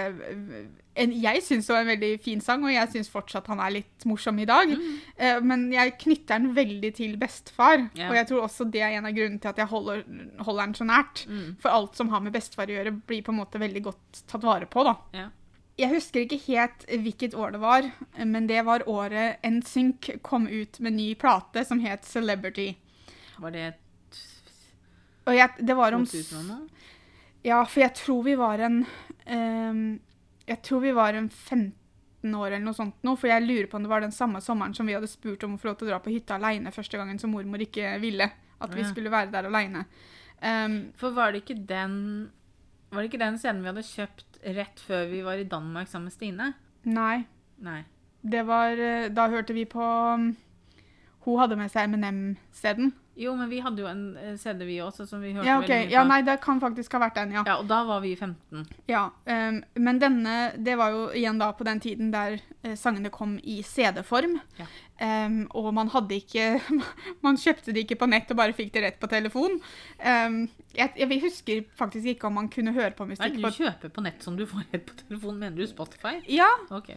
[0.96, 3.74] en, Jeg syns det var en veldig fin sang, og jeg syns fortsatt han er
[3.80, 4.70] litt morsom i dag.
[5.18, 8.10] Eh, Men jeg knytter den veldig til bestefar, yeah.
[8.10, 10.04] og jeg tror også det er en av grunnene til at jeg holder,
[10.46, 11.26] holder den så nært.
[11.28, 11.56] Mm.
[11.60, 14.46] For alt som har med bestefar å gjøre, blir på en måte veldig godt tatt
[14.46, 14.96] vare på, da.
[15.14, 15.28] Ja.
[15.78, 17.88] Jeg husker ikke helt hvilket år det var,
[18.26, 22.72] men det var året NSYNC kom ut med ny plate som het Celebrity.
[23.38, 23.68] Var det
[25.28, 26.88] Og jeg, det var om 2000 og noe?
[27.46, 28.80] Ja, for jeg tror vi var en
[29.30, 29.84] um,
[30.48, 33.78] Jeg tror vi var en 15 år eller noe sånt nå, for jeg lurer på
[33.78, 35.88] om det var den samme sommeren som vi hadde spurt om å få lov til
[35.88, 39.30] å dra på hytta aleine første gangen som mormor ikke ville at vi skulle være
[39.36, 39.86] der aleine.
[40.42, 42.32] Um, For var det ikke den
[42.92, 46.08] Var det ikke den scenen vi hadde kjøpt rett før vi var i Danmark sammen
[46.08, 46.54] med Stine?
[46.88, 47.26] nei,
[47.60, 47.82] Nei.
[48.24, 49.82] det var eh, Da hørte vi på
[50.14, 50.30] um,
[51.26, 52.94] Hun hadde med seg Eminem-CD-en.
[53.18, 55.68] Jo, men vi hadde jo en eh, CD vi også, som vi hørte Ja, okay.
[55.68, 55.96] veldig mye på.
[55.96, 57.44] Ja, nei, det kan faktisk ha vært den, ja.
[57.48, 58.68] Ja, og da var vi 15.
[58.90, 63.12] Ja, um, men denne, det var jo igjen da på den tiden der uh, sangene
[63.14, 64.38] kom i CD-form.
[64.60, 64.70] Ja.
[65.02, 66.58] Um, og man hadde ikke
[67.26, 69.60] Man kjøpte det ikke på nett og bare fikk det rett på telefon.
[70.02, 70.40] Um,
[70.78, 74.26] jeg, jeg husker faktisk ikke om man kunne høre på Nei, du kjøper på nett
[74.26, 75.38] som du får rett på telefon?
[75.42, 76.20] Mener du Spotify?
[76.30, 76.50] Ja.
[76.74, 76.94] Ok.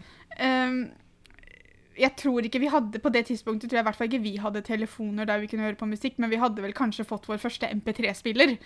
[1.99, 4.37] Jeg tror ikke vi hadde På det tidspunktet tror jeg i hvert fall ikke vi
[4.41, 7.43] hadde telefoner der vi kunne høre på musikk, men vi hadde vel kanskje fått vår
[7.43, 8.57] første MP3-spiller.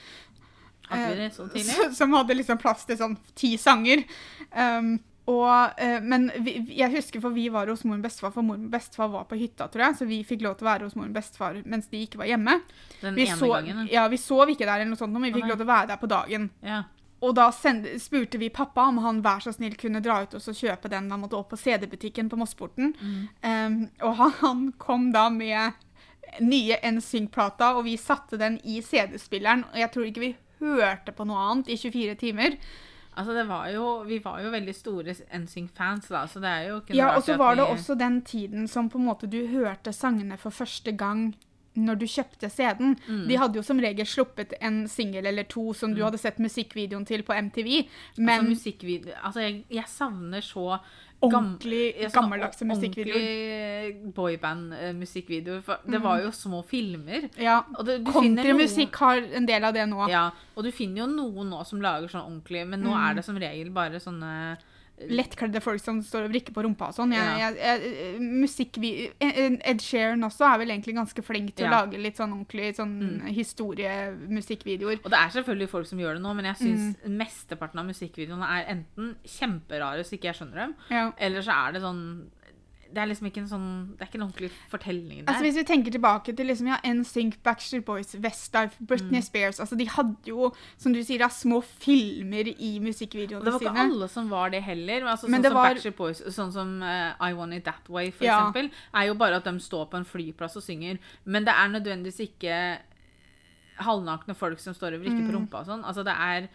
[0.90, 1.88] Hadde vi det så tidlig?
[1.96, 4.04] Som hadde liksom plass til sånn ti sanger.
[4.52, 8.44] Um, og, eh, men vi, jeg husker, for vi var hos mor og bestefar, for
[8.44, 10.84] mor og bestefar var på hytta, tror jeg, så vi fikk lov til å være
[10.84, 12.58] hos mor og bestefar mens de ikke var hjemme.
[13.00, 13.86] Den Vi, ene så, gangen?
[13.88, 15.90] ja, vi sov ikke der, eller noe sånt, men vi fikk lov til å være
[15.94, 16.50] der på dagen.
[16.60, 16.82] Ja.
[17.22, 20.42] Og da sendte, spurte vi pappa om han vær så snill kunne dra ut og
[20.42, 21.10] så kjøpe den.
[21.10, 22.94] Han måtte opp på CD-butikken på Mossporten.
[23.00, 23.28] Mm.
[23.42, 25.72] Um, og han, han kom da med
[26.40, 29.64] nye NSYNC-plata, og vi satte den i CD-spilleren.
[29.72, 32.58] Og jeg tror ikke vi hørte på noe annet i 24 timer.
[33.14, 36.80] Altså, det var jo, vi var jo veldig store NSYNC-fans, da, så det er jo
[36.80, 39.30] ikke noe Ja, og så var det vi- også den tiden som på en måte
[39.30, 41.28] du hørte sangene for første gang
[41.76, 42.96] når du kjøpte CD-en.
[43.08, 43.24] Mm.
[43.28, 47.06] De hadde jo som regel sluppet en singel eller to som du hadde sett musikkvideoen
[47.08, 47.86] til på MTV.
[48.18, 48.72] Men altså,
[49.24, 50.78] Altså, jeg, jeg savner så
[51.24, 53.16] ordentlig gammeldagse musikkvideoer.
[53.16, 55.62] Ordentlig boyband-musikkvideoer.
[55.64, 57.28] For Det var jo små filmer.
[57.40, 57.62] Ja,
[58.12, 60.06] Countrymusikk har en del av det nå.
[60.10, 63.10] Ja, og du finner jo noen nå som lager sånn ordentlig, men nå Mm.
[63.10, 64.56] er det som regel bare sånne
[65.10, 67.10] Lettkledde folk som står og vrikker på rumpa og sånn.
[67.12, 72.16] Jeg, musikkvi- eh, Ed Sheeran også er vel egentlig ganske flink til å lage litt
[72.16, 75.00] sånn ordentlig sånn historiemusikkvideoer.
[75.04, 77.16] Og det er selvfølgelig folk som gjør det nå, men jeg syns Mm.
[77.18, 81.12] mesteparten av musikkvideoene er enten kjemperare så ikke jeg skjønner dem, Ja.
[81.18, 82.26] eller så er det sånn
[82.94, 83.66] Det er liksom ikke en sånn
[83.98, 85.32] Det er ikke en ordentlig fortelling der.
[85.32, 89.26] Altså Hvis vi tenker tilbake til liksom, ja, NSYNC, Backstreet Boys, Westlife, Britney Mm.
[89.26, 93.26] Spears altså De hadde jo, som du sier, da, små filmer i Og sine.
[93.26, 93.80] det var ikke sine.
[93.88, 95.00] alle som var det heller.
[95.00, 97.88] men Altså, sånn det som var- Backstreet Boys, sånn som uh, I Want It That
[97.88, 98.38] Way, for Ja.
[98.50, 100.98] eksempel, er jo bare at de står på en flyplass og synger.
[101.26, 102.78] Men det er nødvendigvis ikke
[103.82, 105.82] halvnakne folk som står og vrikker på rumpa og sånn.
[105.84, 106.48] Altså, det er Mm.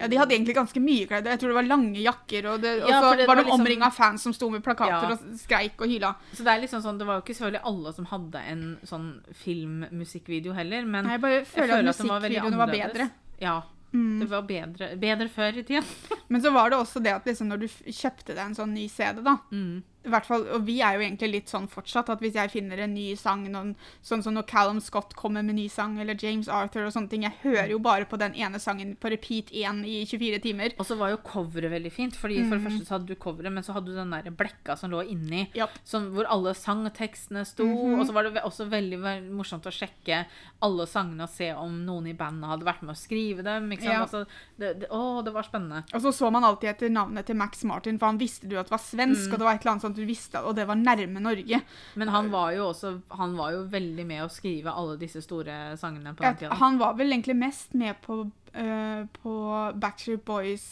[0.00, 1.24] Ja, De hadde egentlig ganske mye klær.
[1.24, 3.44] Jeg tror det var lange jakker, og, det, og Ja, så det var var de
[3.50, 5.12] liksom- omringa av fans som sto med plakater Ja.
[5.12, 6.14] og skreik og hyla.
[6.32, 9.20] Så det er liksom sånn, det var jo ikke selvfølgelig alle som hadde en sånn
[9.32, 13.10] filmmusikkvideo heller, men Nei, Jeg bare jeg føler, at at musikkvideoene var var bedre.
[13.40, 13.62] Ja,
[13.94, 14.18] Mm.
[14.20, 15.82] det var bedre, bedre før i tida.
[16.28, 18.86] Men så var det også det at liksom når du kjøpte deg en sånn ny
[18.88, 19.82] CD, da Mm.
[20.08, 22.78] I hvert fall, Og vi er jo egentlig litt sånn fortsatt at hvis jeg finner
[22.84, 26.48] en ny sang, noen, sånn som når Callum Scott kommer med ny sang, eller James
[26.48, 29.84] Arthur og sånne ting Jeg hører jo bare på den ene sangen på repeat én
[29.86, 30.72] i 24 timer.
[30.78, 32.66] Og så var jo coveret veldig fint, fordi for det Mm.
[32.70, 35.48] første så hadde du coveret, men så hadde du den der blekka som lå inni,
[35.54, 35.70] yep.
[35.84, 38.00] som, hvor alle sangtekstene sto, Mhm.
[38.00, 40.24] og så var det også veldig, veldig morsomt å sjekke
[40.62, 43.84] alle sangene og se om noen i bandet hadde vært med å skrive dem, ikke?
[43.84, 44.04] Ja.
[44.04, 44.26] Altså,
[44.58, 45.84] det, det, å, det var spennende.
[45.94, 48.66] Og så så man alltid etter navnet til Max Martin, for han visste du at
[48.66, 49.32] det var svensk, Mm.
[49.32, 51.60] og det var et eller annet sånt du visste, og det var nærme Norge.
[52.00, 55.76] Men han var jo også, han var jo veldig med å skrive alle disse store
[55.80, 56.54] sangene på den tida.
[56.60, 58.22] han var vel egentlig mest med på,
[58.54, 59.36] uh, på
[59.82, 60.68] Backstreet Boys,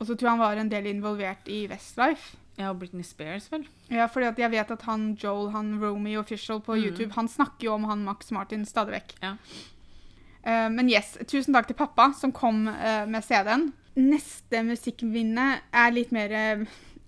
[0.00, 2.36] og så tror jeg han var en del involvert i Westlife.
[2.58, 3.62] Ja, og Britney Spears, vel?
[3.88, 6.82] Ja, fordi at jeg vet at han Joel, han Romy Official på Mm.
[6.84, 9.14] YouTube, han snakker jo om han Max Martin stadig vekk.
[9.22, 9.36] Ja.
[10.40, 13.70] Uh, men yes, tusen takk til pappa som kom uh, med CD-en.
[14.00, 16.60] Neste musikkvinne er litt mer eh,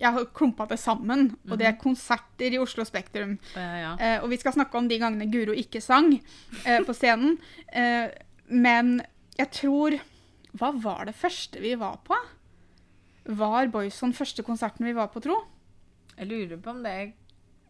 [0.02, 3.36] Jeg har klumpa det sammen, og det er konserter i Oslo Spektrum.
[3.54, 3.92] Eh, ja.
[4.02, 6.12] Eh, og vi skal snakke om de gangene Guro ikke sang
[6.66, 7.38] eh, på scenen.
[7.72, 8.10] Eh,
[8.52, 8.98] men
[9.38, 9.94] jeg tror
[10.58, 12.18] Hva var det første vi var på?
[13.24, 15.38] Var Boyson første konserten vi var på, tro?
[16.18, 17.12] Jeg lurer på om det er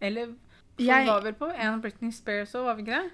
[0.00, 3.10] Eller for Jeg- vi var vel på en Britney Spears òg, var vi ikke det?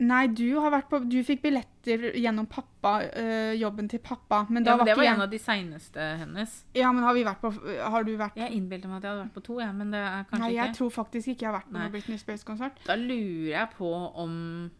[0.00, 4.46] Nei, du har vært på Du fikk billetter gjennom pappa, øh, jobben til pappa.
[4.48, 6.54] Men Ja, men det var en jeg av de seineste hennes.
[6.74, 9.24] Ja, men har vi vært på Har du vært Jeg innbilte meg at jeg hadde
[9.26, 10.78] vært på to, ja, men det er kanskje Nei, jeg ikke.
[10.78, 12.80] tror faktisk ikke jeg har vært på noen Britney Spears-konsert.
[12.86, 13.92] Da lurer jeg på
[14.24, 14.70] om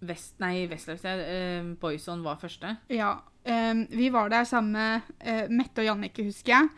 [0.00, 2.76] Vest, nei, Westlife, uh, Boyson var første.
[2.88, 3.16] Ja.
[3.44, 6.68] ehm, vi var der sammen med eh, Mette og Jannicke, husker jeg.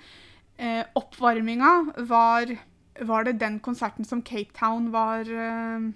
[0.59, 2.47] Eh, oppvarminga var
[3.01, 5.91] Var det den konserten som Cape Town var eh,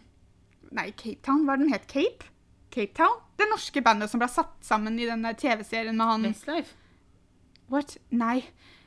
[0.74, 1.44] Nei, Cape Town?
[1.46, 1.86] Hva den het?
[1.90, 2.26] Cape?
[2.74, 3.20] Cape Town?
[3.38, 6.74] Det norske bandet som ble satt sammen i den TV-serien med han Westlife.
[7.70, 7.96] What?
[8.10, 8.40] Nei.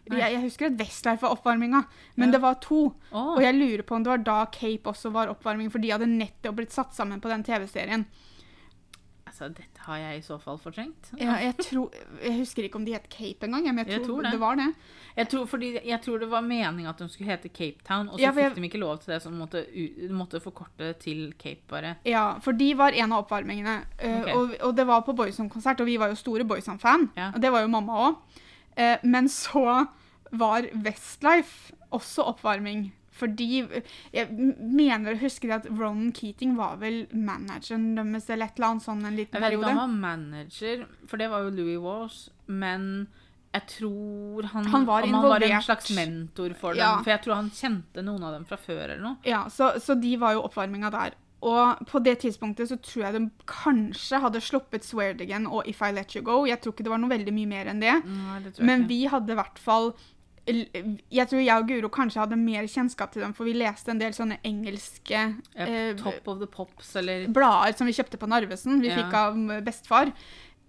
[0.07, 0.19] Nei.
[0.21, 1.81] Jeg, jeg husker at Westlife var oppvarminga,
[2.15, 2.35] men Ja.
[2.37, 2.81] det var to.
[3.11, 3.33] Oh.
[3.35, 6.07] Og jeg lurer på om det var da Cape også var oppvarming, for de hadde
[6.07, 8.05] nettopp blitt satt sammen på den TV-serien.
[9.37, 11.11] Altså, dette har jeg i så fall fortrengt.
[11.19, 11.91] Ja, jeg, tror,
[12.23, 14.31] jeg husker ikke om de het Cape engang, men jeg Jeg tror, tror det.
[14.31, 14.67] det var det.
[15.17, 18.19] Jeg tror, fordi, jeg tror det var meninga at de skulle hete Cape Town, og
[18.19, 19.65] så Ja, fikk de ikke lov til det, så de måtte,
[20.09, 21.95] måtte forkorte til Cape, bare.
[22.05, 23.85] Ja, for de var en av oppvarmingene.
[23.99, 24.33] Okay.
[24.33, 27.11] Og, og det var på Boyzone-konsert, og vi var jo store Boyzone-fan.
[27.17, 27.31] Ja.
[27.35, 28.15] Og det var jo mamma òg.
[29.03, 29.85] men så
[30.31, 32.91] var Westlife også oppvarming.
[33.17, 33.47] Fordi
[34.13, 34.29] Jeg
[34.61, 39.05] mener å huske at Ronan Keating var vel manageren deres eller et eller annet sånn
[39.05, 39.71] en liten Jeg vet ikke periode.
[39.71, 43.07] om han var manager, for det var jo Louis Walsh, men
[43.55, 45.41] jeg tror han, Han var involvert.
[45.41, 46.83] han var en slags mentor for dem.
[46.83, 46.97] Ja.
[47.01, 49.17] For jeg tror han kjente noen av dem fra før eller noe.
[49.25, 51.15] Ja, så, så de var jo oppvarminga der.
[51.47, 55.81] Og på det tidspunktet så tror jeg de kanskje hadde sluppet Swear Again og If
[55.85, 56.45] I Let You Go.
[56.49, 57.93] Jeg tror ikke det var noe veldig mye mer enn det.
[58.05, 59.91] Nei, det Men vi hadde i hvert fall
[60.47, 63.99] Jeg tror jeg og Guro kanskje hadde mer kjennskap til dem, for vi leste en
[63.99, 65.11] del sånne engelske
[65.55, 68.79] Ja, eh, Top of the Pops, eller blader som vi kjøpte på Narvesen.
[68.81, 68.95] Vi Ja.
[69.03, 70.13] fikk av bestefar.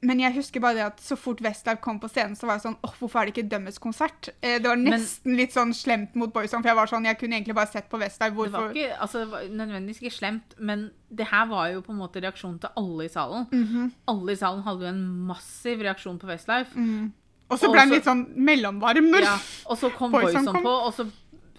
[0.00, 2.62] Men jeg husker bare det at så fort Westlife kom på scenen, så var jeg
[2.70, 4.28] sånn åh, hvorfor er det ikke dømmes konsert?
[4.40, 7.18] Eh, det var Men- nesten litt sånn slemt mot Boyzone, for jeg var sånn, jeg
[7.18, 8.30] kunne egentlig bare sett på Westlife.
[8.30, 8.74] Det var Hvorfor?
[8.76, 12.22] ikke altså, det var nødvendigvis ikke slemt, men det her var jo på en måte
[12.22, 13.46] reaksjonen til alle i salen.
[13.50, 13.92] Mhm.
[14.06, 16.76] Alle i salen hadde jo en massiv reaksjon på Westlife.
[16.76, 17.12] Mm.
[17.48, 20.62] Og så ble den litt sånn mellomvarm Ja, og så kom Boyzone kom.
[20.66, 21.06] på, og så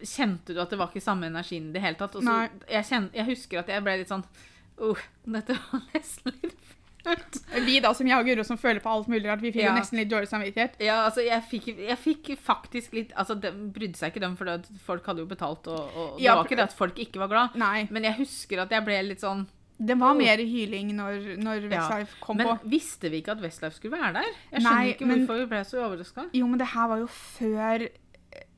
[0.05, 2.15] kjente du at det var ikke samme energien i det hele tatt.
[2.15, 2.35] Og så,
[2.69, 4.23] jeg, kjente, jeg husker at jeg ble litt sånn
[4.79, 6.55] uh, Dette var nesten litt
[7.01, 7.39] flaut.
[7.65, 9.73] vi da, som jeg og Guro, som føler på alt mulig rart, vi fikk Ja.
[9.73, 10.77] jo nesten litt dårlig samvittighet.
[10.83, 14.45] Ja, altså, jeg fikk, jeg fikk faktisk litt Altså, de brydde seg ikke dem, for
[14.51, 17.19] det, folk hadde jo betalt, og, og det Ja, var ikke det at folk ikke
[17.25, 17.55] var glad.
[17.59, 17.87] Nei.
[17.89, 19.47] Men jeg husker at jeg ble litt sånn
[19.79, 22.57] Det var mer hyling når, når Ja, Westlife kom Men på.
[22.69, 24.25] visste vi ikke at Westlife skulle være der?
[24.51, 26.25] Jeg skjønner Nei, ikke men- hvorfor vi ble så overraska.
[26.33, 27.87] Jo, men det her var jo før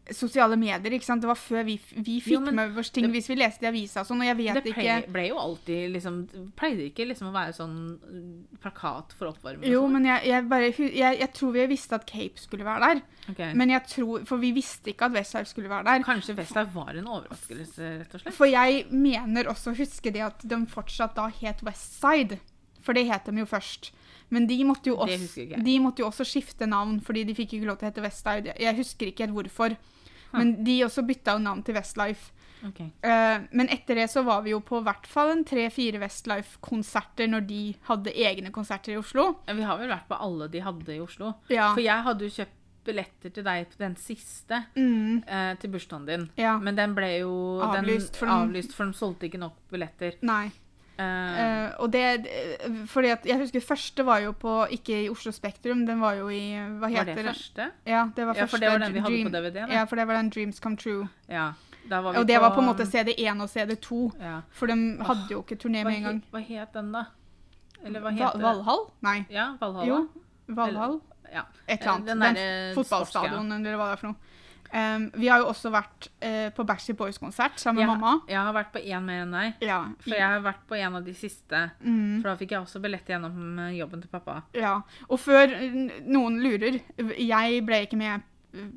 [0.10, 1.22] sosiale medier, ikke sant?
[1.22, 3.64] Det var før vi, vi fikk Jo, men med oss ting det- hvis vi leste
[3.64, 6.18] i avisa og sånn, og jeg vet Det ikke ble jo alltid liksom
[6.58, 9.70] Pleide ikke liksom å være sånn uh, plakat for oppvarming?
[9.70, 9.92] Jo, sånn?
[9.92, 13.02] men jeg, jeg bare jeg, jeg tror vi visste at Cape skulle være der.
[13.30, 13.54] Okay.
[13.54, 16.04] Men jeg tror For vi visste ikke at Westlife skulle være der.
[16.04, 18.34] Kanskje Westlife var en overraskelse, rett og slett?
[18.34, 22.40] For jeg mener også å huske det at de fortsatt da het Westside.
[22.82, 23.92] For det het de jo først.
[24.32, 27.78] Men de måtte også, de måtte jo også skifte navn, fordi de fikk ikke lov
[27.78, 28.54] til å hete Westside.
[28.58, 29.76] Jeg husker ikke helt hvorfor.
[30.34, 32.32] Men de også bytta jo navn til Westlife.
[32.64, 32.92] Okay.
[33.04, 37.46] Eh, men etter det så var vi jo på hvert fall en tre-fire Westlife-konserter når
[37.48, 39.36] de hadde egne konserter i Oslo.
[39.48, 41.34] Vi har vel vært på alle de hadde i Oslo.
[41.50, 41.72] Ja.
[41.74, 46.06] For jeg hadde jo kjøpt billetter til deg på den siste Mm, eh, til bursdagen
[46.08, 46.30] din.
[46.38, 46.58] ja.
[46.58, 50.16] Men den ble jo Avlyst, den, for den- avlyst, for de solgte ikke nok billetter.
[50.22, 50.52] Nei.
[51.02, 55.32] Eh, og det eh, Fordi at jeg husker første var jo på Ikke i Oslo
[55.36, 57.68] Spektrum, den var jo i Hva var heter det første?
[57.86, 59.60] Ja, det var Ja, første for det var den vi hadde Dream- på DVD.
[59.60, 59.68] Da.
[59.74, 61.08] Ja, for det var den Dreams Come True.
[61.30, 61.52] Ja,
[61.90, 64.42] var Og det var på en måte CD1 og CD2, ja.
[64.52, 66.24] for de hadde jo ikke turné med en gang.
[66.32, 67.06] hva het den, da?
[67.86, 68.32] Eller hva Va?
[68.38, 68.86] Valhall?
[69.02, 69.26] Nei.
[69.30, 69.88] Ja, Valhalla.
[69.88, 70.10] Jo.
[70.48, 71.00] Valhall?
[71.34, 71.46] Ja.
[71.68, 72.08] Et eller annet.
[72.08, 74.16] Den Den, derre fotballstadion, eller hva det er for noe.
[74.74, 78.22] Um, vi har jo også vært uh, på Backstreet Boys-konsert sammen med Jeg- mamma.
[78.30, 79.54] Jeg har vært på én mer enn deg.
[79.68, 79.80] Ja.
[80.00, 81.72] For jeg har vært på en av de siste.
[81.84, 84.44] Mm, For da fikk jeg også billett gjennom eh, jobben til pappa.
[84.54, 84.78] ja.
[85.10, 85.76] Og før eh,
[86.08, 86.80] noen lurer,
[87.18, 88.22] jeg ble ikke med
[88.54, 88.70] pga.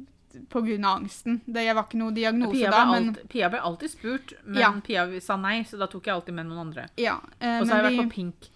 [0.51, 1.41] på grunn av angsten.
[1.47, 4.73] Det var ikke noe diagnose Pia da, men alt, Pia ble alltid spurt, men Ja.
[4.83, 6.89] Pia sa nei, så da tok jeg alltid med noen andre.
[6.99, 7.21] ja.
[7.41, 8.49] uh, Og så har jeg vært vi- på Pink.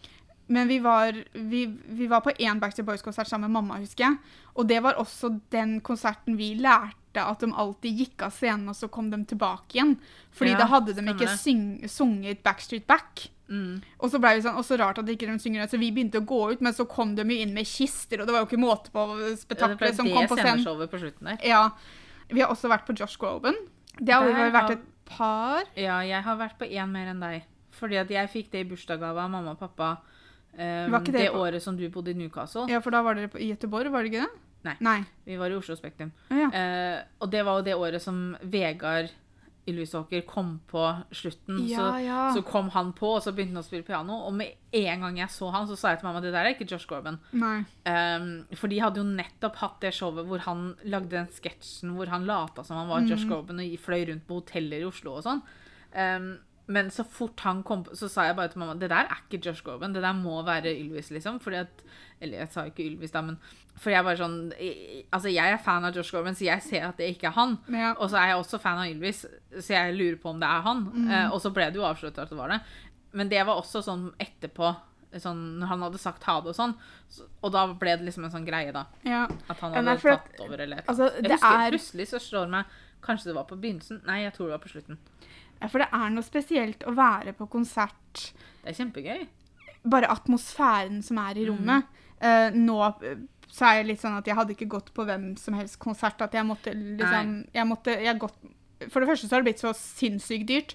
[0.51, 4.17] Men vi var, vi, vi var på én Backstreet Boys-konsert sammen med mamma, husker jeg.
[4.57, 8.77] Og det var også den konserten vi lærte at de alltid gikk av scenen, og
[8.77, 9.97] så kom de tilbake igjen.
[10.35, 13.29] Fordi Ja, da hadde de ikke sunget Backstreet Back.
[13.49, 13.81] Mm.
[13.99, 15.89] Og så ble vi sånn, og så rart at ikke de synger det, så vi
[15.95, 18.45] begynte å gå ut, men så kom de jo inn med kister, og det var
[18.45, 20.89] jo ikke måte på Ja, spetakkelet som det kom på scenen.
[20.89, 21.39] på slutten der.
[21.49, 21.71] Ja.
[22.29, 23.57] Vi har også vært på Josh Groban.
[23.99, 27.47] Det har vel vært et par Ja, jeg har vært på én mer enn deg.
[27.79, 30.01] Fordi at jeg fikk det i bursdagsgave av mamma og pappa
[30.59, 32.67] um, det, det året som du bodde i Newcastle.
[32.69, 34.45] Ja, for da var dere på, i Göteborg, var det ikke det?
[34.69, 34.77] Nei.
[34.85, 34.99] Nei.
[35.29, 36.13] Vi var i Oslo Spektrum.
[36.33, 36.51] Ja.
[36.53, 39.11] Eh, og det var jo det året som Vegard
[39.69, 41.59] Ylvisåker kom på slutten.
[41.69, 42.21] Ja, så, ja.
[42.35, 44.23] så kom han på, og så begynte han å spille piano.
[44.29, 46.57] Og med en gang jeg så han, så sa jeg til mamma det der er
[46.57, 47.21] ikke Josh Gorman.
[47.37, 47.61] Nei.
[47.85, 52.09] Um, for de hadde jo nettopp hatt det showet hvor han lagde den sketsjen hvor
[52.13, 55.27] han lata som han var Josh Gorman og fløy rundt på hoteller i Oslo og
[55.29, 55.45] sånn.
[55.93, 56.31] Um,
[56.69, 59.23] men så fort han kom på, så sa jeg bare til mamma det der er
[59.25, 59.95] ikke Josh Groban.
[59.95, 61.39] Det der må være Ylvis, liksom.
[61.41, 61.83] Fordi at
[62.21, 63.39] Eller jeg sa ikke Ylvis, da, men
[63.79, 66.83] for jeg bare sånn jeg- Altså, jeg er fan av Josh Groban, så jeg ser
[66.89, 67.59] at det ikke er han.
[67.71, 67.95] Ja.
[67.99, 69.25] Og så er jeg også fan av Ylvis,
[69.61, 70.85] så jeg lurer på om det er han.
[70.93, 71.11] Mm.
[71.11, 72.61] Eh, og så ble det jo avslørt at det var det.
[73.13, 74.77] Men det var også sånn etterpå.
[75.17, 76.75] sånn, når han hadde sagt ha det og sånn.
[77.09, 78.85] Så, og da ble det liksom en sånn greie, da.
[79.05, 79.23] Ja.
[79.49, 81.23] At han hadde at- tatt over eller et eller Altså, annet.
[81.23, 82.65] Jeg husker er plutselig så slår det meg
[83.01, 84.05] Kanskje det var på begynnelsen?
[84.05, 84.99] Nei, jeg tror det var på slutten.
[85.67, 88.33] For det er noe spesielt å være på konsert.
[88.63, 89.27] Det er kjempegøy.
[89.89, 91.51] Bare atmosfæren som er i Mm.
[91.51, 91.85] rommet.
[92.21, 93.17] Eh, nå eh,
[93.49, 96.21] så er jeg litt sånn at jeg hadde ikke gått på hvem som helst konsert.
[96.23, 98.35] At jeg måtte liksom Jeg måtte jeg gått,
[98.91, 100.75] For det første så har det blitt så sinnssykt dyrt.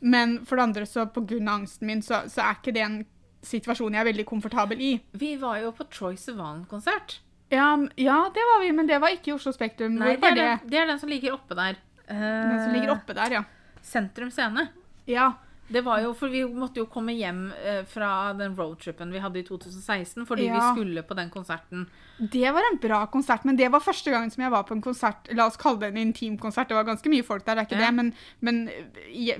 [0.00, 1.38] Men for det andre så pga.
[1.48, 3.06] angsten min, så, så er ikke det en
[3.44, 5.00] situasjon jeg er veldig komfortabel i.
[5.12, 7.18] Vi var jo på Troy Sivan-konsert.
[7.52, 9.94] Ja, ja, det var vi, men det var ikke i Oslo Spektrum.
[10.00, 10.44] Nei, det er, det?
[10.62, 11.76] den, det er den som ligger oppe der.
[12.08, 13.42] Den som ligger Eh, oppe der, ja.
[13.84, 14.68] Sentrum Scene.
[15.06, 15.32] Ja.
[15.66, 19.38] Det var jo, for Vi måtte jo komme hjem eh, fra den roadtripen vi hadde
[19.40, 20.58] i 2016, fordi Ja.
[20.58, 21.86] vi skulle på den konserten.
[22.20, 24.82] Det var en bra konsert, men det var første gangen som jeg var på en
[24.84, 26.68] konsert La oss kalle det en intimkonsert.
[26.68, 27.90] Det var ganske mye folk der, det er ikke Ja.
[27.90, 28.70] det, men, men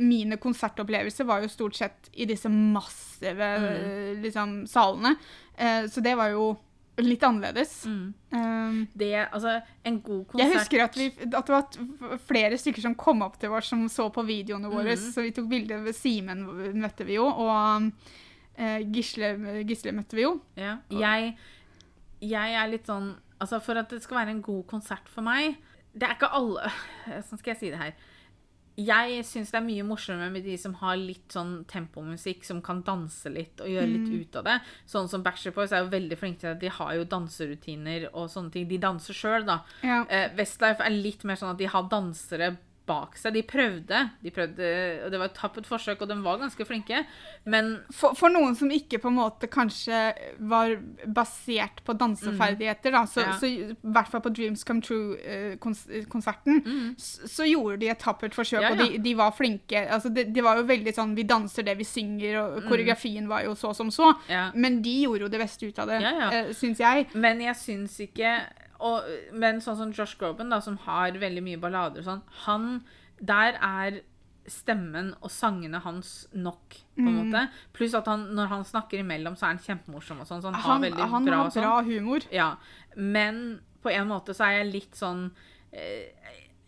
[0.01, 4.23] mine konsertopplevelser var jo stort sett i disse massive Mm.
[4.23, 5.17] liksom, salene.
[5.59, 6.57] Eh, så det var jo
[7.03, 7.73] litt annerledes.
[7.87, 12.85] Um, Det, altså, en god konsert jeg husker at, vi, at det var flere stykker
[12.85, 14.95] som kom opp til oss som så på videoene våre.
[14.95, 15.09] Mm.
[15.15, 16.45] Så vi tok bilde ved Simen,
[16.79, 19.35] møtte vi jo, og uh, Gisle,
[19.67, 20.37] Gisle møtte vi jo.
[20.61, 20.79] Ja.
[20.93, 21.35] Jeg,
[22.23, 25.57] jeg er litt sånn Altså, for at det skal være en god konsert for meg
[25.91, 26.69] Det er ikke alle
[27.27, 27.97] Sånn skal jeg si det her.
[28.75, 32.83] Jeg syns det er mye morsommere med de som har litt sånn tempomusikk, som kan
[32.83, 34.57] danse litt og gjøre litt ut av det.
[34.91, 38.27] Sånn som Backstreet Boys er jo veldig flinke til at de har jo danserutiner og
[38.33, 38.67] sånne ting.
[38.71, 39.61] De danser sjøl, da.
[39.87, 40.03] Ja.
[40.11, 43.33] Eh, Westlife er litt mer sånn at de har dansere bak seg.
[43.35, 44.67] De prøvde, de prøvde,
[45.07, 47.05] og det var et tappert forsøk, og de var ganske flinke,
[47.49, 50.75] men For, for noen som ikke på en måte kanskje var
[51.07, 53.31] basert på danseferdigheter, da, så, Mm.
[53.31, 53.39] Ja.
[53.41, 56.63] så i hvert fall på Dreams Come True-konserten,
[56.99, 59.81] så, så gjorde de et tappert forsøk, ja, Ja, og de, de var flinke.
[59.93, 63.45] Altså, de, de var jo veldig sånn Vi danser det vi synger, og koreografien var
[63.45, 64.11] jo så som så.
[64.29, 64.51] Mm.
[64.65, 66.29] Men de gjorde jo det beste ut av det, ja.
[66.33, 67.07] eh, syns jeg.
[67.15, 68.31] Men jeg syns ikke
[68.85, 72.67] og, Men sånn som Josh Groban, da, som har veldig mye ballader og sånn, han
[73.25, 74.03] Der er
[74.51, 77.47] stemmen og sangene hans nok, på en måte.
[77.73, 80.43] Pluss at han, når han snakker imellom, så er han kjempemorsom og sånn.
[80.45, 81.65] Så han, har veldig han bra har sånn.
[81.65, 82.27] bra humor.
[82.35, 82.51] Ja.
[82.97, 83.39] Men
[83.81, 85.31] på en måte så er jeg litt sånn
[85.73, 86.13] eh,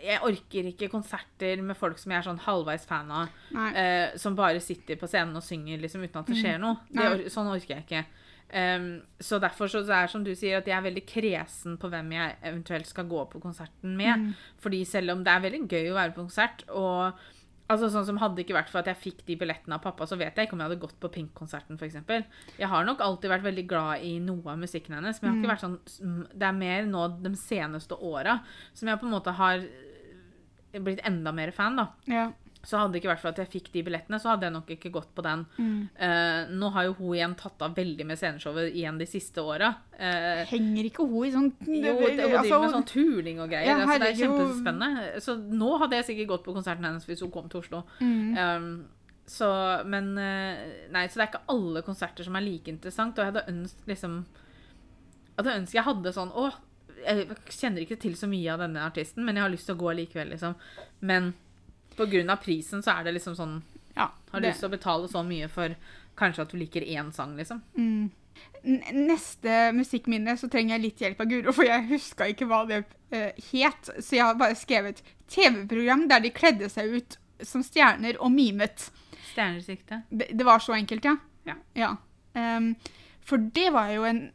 [0.03, 3.33] Jeg orker ikke konserter med folk som jeg er sånn halvveis fan av.
[3.73, 6.83] Eh, som bare sitter på scenen og synger liksom, uten at det skjer noe.
[6.93, 8.05] Det, sånn orker jeg ikke.
[8.47, 11.89] Um, så derfor så det er som du sier, at jeg er veldig kresen på
[11.91, 14.29] hvem jeg eventuelt skal gå på konserten med.
[14.63, 17.19] Fordi selv om det er veldig gøy å være på konsert, og
[17.67, 20.19] altså sånn som hadde ikke vært for at jeg fikk de billettene av pappa, så
[20.19, 21.99] vet jeg ikke om jeg hadde gått på Pink-konserten, f.eks.
[22.61, 25.43] Jeg har nok alltid vært veldig glad i noe av musikken hennes, men jeg har
[25.43, 28.39] ikke vært sånn Det er mer nå de seneste åra
[28.77, 31.89] som jeg på en måte har eh, blitt enda mer fan, da.
[32.11, 32.27] Ja.
[32.67, 34.73] Så hadde det ikke vært for at jeg fikk de billettene, så hadde jeg nok
[34.75, 35.45] ikke gått på den.
[35.95, 39.71] Eh, nå har jo hun igjen tatt av veldig med sceneshowet igjen de siste åra.
[39.97, 43.71] Uh, Henger ikke hun i sånn jo, hun driver altså, med sånn turning og greier.
[43.71, 45.23] Ja, altså, det er kjempespennende.
[45.25, 47.85] Så nå hadde jeg sikkert gått på konserten hennes hvis hun kom til Oslo.
[48.03, 48.35] Mm.
[48.37, 48.69] Um,
[49.27, 49.49] så,
[49.87, 53.17] men eh, Nei, så det er ikke alle konserter som er like interessant.
[53.19, 54.21] Og jeg hadde ønsket liksom
[55.37, 56.45] hadde ønsket jeg hadde sånn Å,
[57.03, 59.83] jeg kjenner ikke til så mye av denne artisten, men jeg har lyst til å
[59.83, 60.55] gå likevel, liksom.
[61.07, 61.35] Men
[61.97, 63.57] på grunn av prisen så er det liksom sånn
[63.97, 65.73] ja, Har du lyst til å betale så mye for
[66.17, 67.63] kanskje at du liker én sang, liksom.
[67.77, 68.11] Mm.
[68.93, 72.83] Neste musikkminne så trenger jeg litt hjelp av Guro, for jeg huska ikke hva det
[72.85, 73.91] uh, het.
[73.97, 75.01] Så jeg har bare skrevet
[75.33, 78.89] TV-program der de kledde seg ut som stjerner og mimet.
[79.31, 80.03] Stjernesikte.
[80.09, 81.17] Det, det var så enkelt, ja?
[81.77, 81.93] Ja.
[82.37, 82.75] Ehm,
[83.25, 84.27] for det var jo en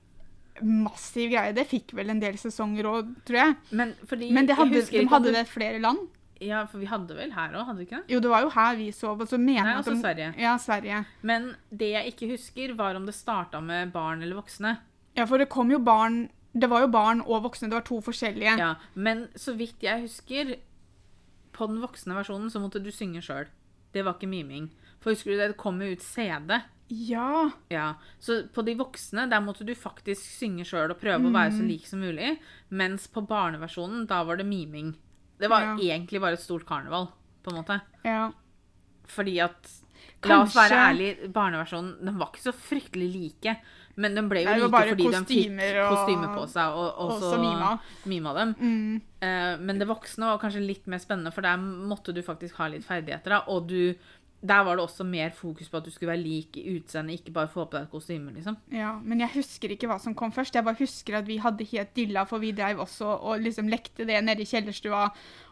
[0.62, 1.54] massiv greie.
[1.58, 3.56] Det fikk vel en del sesonger òg, tror jeg.
[3.78, 6.10] Men fordi Men det jeg hadde, husker de hadde det flere land.
[6.42, 8.16] Ja, for vi hadde vel her òg, hadde vi ikke det?
[8.16, 10.30] Jo, det var jo her vi sov, og så mener Nei, at altså de- Sverige.
[10.42, 11.06] Ja, Sverige.
[11.22, 14.78] Men det jeg ikke husker, var om det starta med barn eller voksne.
[15.16, 17.70] Ja, for det kom jo barn Det var jo barn og voksne.
[17.70, 18.58] Det var to forskjellige.
[18.60, 20.56] Ja, Men så vidt jeg husker,
[21.54, 23.48] på den voksne versjonen så måtte du synge sjøl.
[23.94, 24.70] Det var ikke miming.
[25.00, 26.58] For husker du det, det kom jo ut CD.
[26.90, 27.52] Ja.
[27.72, 31.54] Ja, Så på de voksne der måtte du faktisk synge sjøl og prøve å være
[31.56, 32.38] så lik som mulig.
[32.70, 34.96] Mens på barneversjonen, da var det miming.
[35.42, 35.76] Det var Ja.
[35.98, 37.10] egentlig bare et stort karneval,
[37.44, 37.82] på en måte.
[38.06, 38.30] ja.
[39.12, 39.70] Fordi at
[40.24, 43.56] La oss være ærlig, ærlige, barneversjonen den var ikke så fryktelig like.
[44.00, 47.12] Men den ble jo Nei, like fordi de fikk kostymer kostyme på seg og, og
[47.12, 47.72] og så mima.
[48.08, 48.54] mima dem.
[48.62, 49.02] Mm.
[49.22, 52.70] Uh, men det voksne var kanskje litt mer spennende, for der måtte du faktisk ha
[52.72, 53.36] litt ferdigheter.
[53.36, 53.94] Da, og du,
[54.42, 57.34] der var det også mer fokus på at du skulle være lik i utseendet, ikke
[57.36, 58.34] bare få på deg et kostyme.
[58.34, 58.58] liksom.
[58.74, 60.56] Ja, men jeg husker ikke hva som kom først.
[60.58, 64.08] Jeg bare husker at vi hadde helt dilla, for vi drev også og liksom lekte
[64.10, 65.12] det nede i kjellerstua.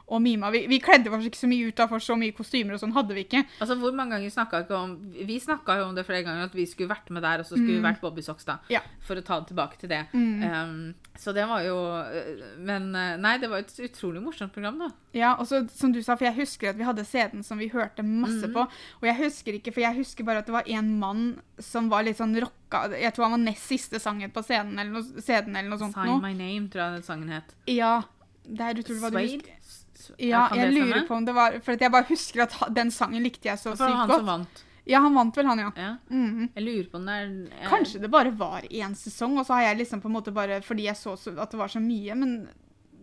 [0.09, 0.49] Og mima.
[0.53, 2.95] Vi, vi kledde oss ikke så mye ut da, for så mye kostymer og sånn
[2.95, 3.43] hadde vi ikke.
[3.59, 6.55] Altså, hvor mange ganger snakka ikke om Vi snakka jo om det flere ganger, at
[6.57, 8.59] vi skulle vært med der, og så skulle vi vært Bobby Socks, da.
[8.65, 8.73] Mm.
[8.73, 8.83] Ja.
[9.05, 10.01] For å ta det tilbake til det.
[10.13, 10.43] Mm.
[10.49, 14.79] Um, så det var jo øh, Men øh, nei, det var et utrolig morsomt program,
[14.79, 14.89] da.
[15.13, 17.69] Ja, og så som du sa, for jeg husker at vi hadde CD-en som vi
[17.73, 18.53] hørte masse mm.
[18.55, 18.65] på.
[19.01, 21.25] Og jeg husker ikke, for jeg husker bare at det var en mann
[21.59, 24.99] som var litt sånn rocka Jeg tror han var nest siste sangen på scenen eller
[24.99, 25.97] noe, CD-en eller noe sånt.
[25.97, 26.23] Sign noe.
[26.23, 27.55] My Name, tror jeg den sangen het.
[27.69, 27.93] Ja,
[28.45, 29.78] det er utrolig hva du husker.
[30.19, 33.23] Ja, kan jeg lurer på om det var For jeg bare husker at den sangen
[33.23, 34.19] likte jeg så sykt For det var han godt.
[34.19, 34.63] som vant.
[34.89, 35.71] Ja, han vant vel, han, ja.
[35.77, 35.89] Ja.
[36.09, 36.49] Mhm.
[36.55, 37.27] Jeg lurer på om det er
[37.59, 40.33] jeg- Kanskje det bare var én sesong, og så har jeg liksom på en måte
[40.33, 42.49] bare Fordi jeg så så at det var så mye, men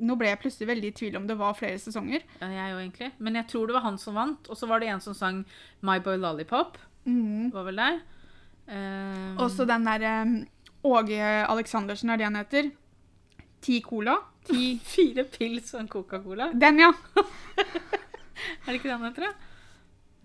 [0.01, 2.21] nå ble jeg plutselig veldig i tvil om det var flere sesonger.
[2.43, 3.13] Ja, jeg jo egentlig.
[3.19, 4.49] Men jeg tror det var han som vant.
[4.51, 5.45] Og så var det en som sang
[5.81, 6.77] My Boy Lollipop.
[7.07, 7.51] Mhm.
[7.53, 8.01] Var vel der.
[8.69, 10.47] Um, Og så den der um,
[10.85, 12.71] Åge Aleksandersen, er det han heter?
[13.63, 14.17] Ti Cola?
[14.47, 16.51] Ti Fire pils og en Coca-Cola.
[16.55, 16.93] Den, ja.
[17.57, 19.33] Er det ikke den heter, da?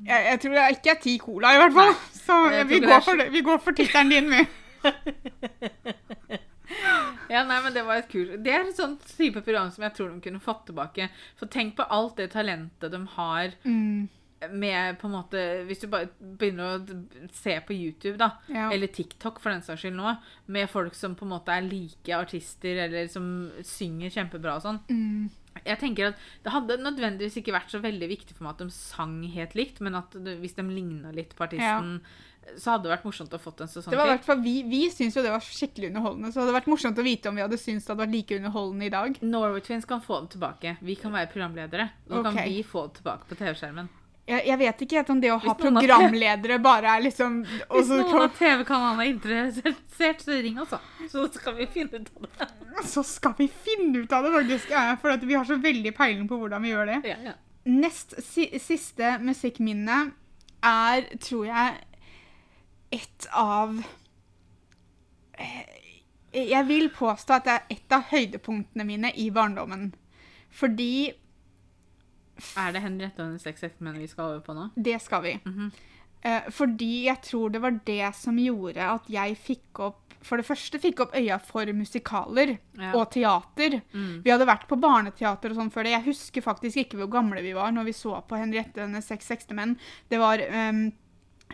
[0.02, 1.92] Jeg, jeg tror det ikke er ti Cola, i hvert fall.
[2.18, 2.38] Så
[2.70, 4.46] vi går, for, vi går for tittelen din, vi.
[7.32, 8.30] Ja, nei, men Det var et kul...
[8.44, 11.08] Det er et sånt type program som jeg tror de kunne fått tilbake.
[11.40, 14.08] For tenk på alt det talentet de har Mm,
[14.50, 18.70] med på en måte Hvis du bare begynner å se på YouTube, da, ja.
[18.74, 20.16] eller TikTok for den saks skyld nå,
[20.52, 23.28] med folk som på en måte er like artister, eller som
[23.68, 24.82] synger kjempebra og sånn.
[24.90, 25.30] Mm,
[25.68, 28.74] Jeg tenker at Det hadde nødvendigvis ikke vært så veldig viktig for meg at de
[28.74, 32.00] sang helt likt, men at hvis de ligna litt på artisten,
[32.58, 34.42] så hadde det vært morsomt å fått en sesong det til.
[34.42, 37.30] Vi, vi syns jo det var skikkelig underholdende, så det hadde vært morsomt å vite
[37.30, 39.22] om vi hadde syntes det hadde vært like underholdende i dag.
[39.22, 40.76] Norway Twins kan få det tilbake.
[40.82, 41.92] Vi kan være programledere.
[42.10, 43.92] Nå kan vi få det tilbake på TV-skjermen.
[44.30, 47.40] Jeg, jeg vet ikke helt om det å ha programledere bare er liksom
[47.74, 50.78] Hvis så, noen av TV-kanalene er interessert, så ring altså.
[51.10, 52.50] Så skal vi finne ut av det.
[52.94, 54.74] så skal vi finne ut av det, faktisk.
[54.76, 57.00] Ja, for vi har så veldig peiling på hvordan vi gjør det.
[57.10, 57.38] Ja, ja.
[57.72, 59.98] Nest si, siste musikkminne
[60.66, 61.82] er, tror jeg,
[62.92, 63.78] et av
[65.40, 65.78] eh,
[66.34, 69.92] Jeg vil påstå at det er et av høydepunktene mine i barndommen.
[70.52, 71.12] Fordi
[72.58, 74.70] Er det Henriette og hennes seks ektemenn vi skal over på nå?
[74.76, 75.40] Det skal vi.
[75.46, 75.72] Mhm.
[76.24, 80.46] Eh, fordi jeg tror det var det som gjorde at jeg fikk opp For det
[80.46, 82.92] første fikk opp øya for musikaler Ja.
[82.94, 83.82] og teater.
[83.92, 84.22] Mm.
[84.24, 85.94] Vi hadde vært på barneteater og sånn før det.
[85.96, 89.04] Jeg husker faktisk ikke hvor gamle vi var når vi så på Henriette og hennes
[89.10, 89.80] seks ektemenn.
[90.12, 90.92] Det var mu-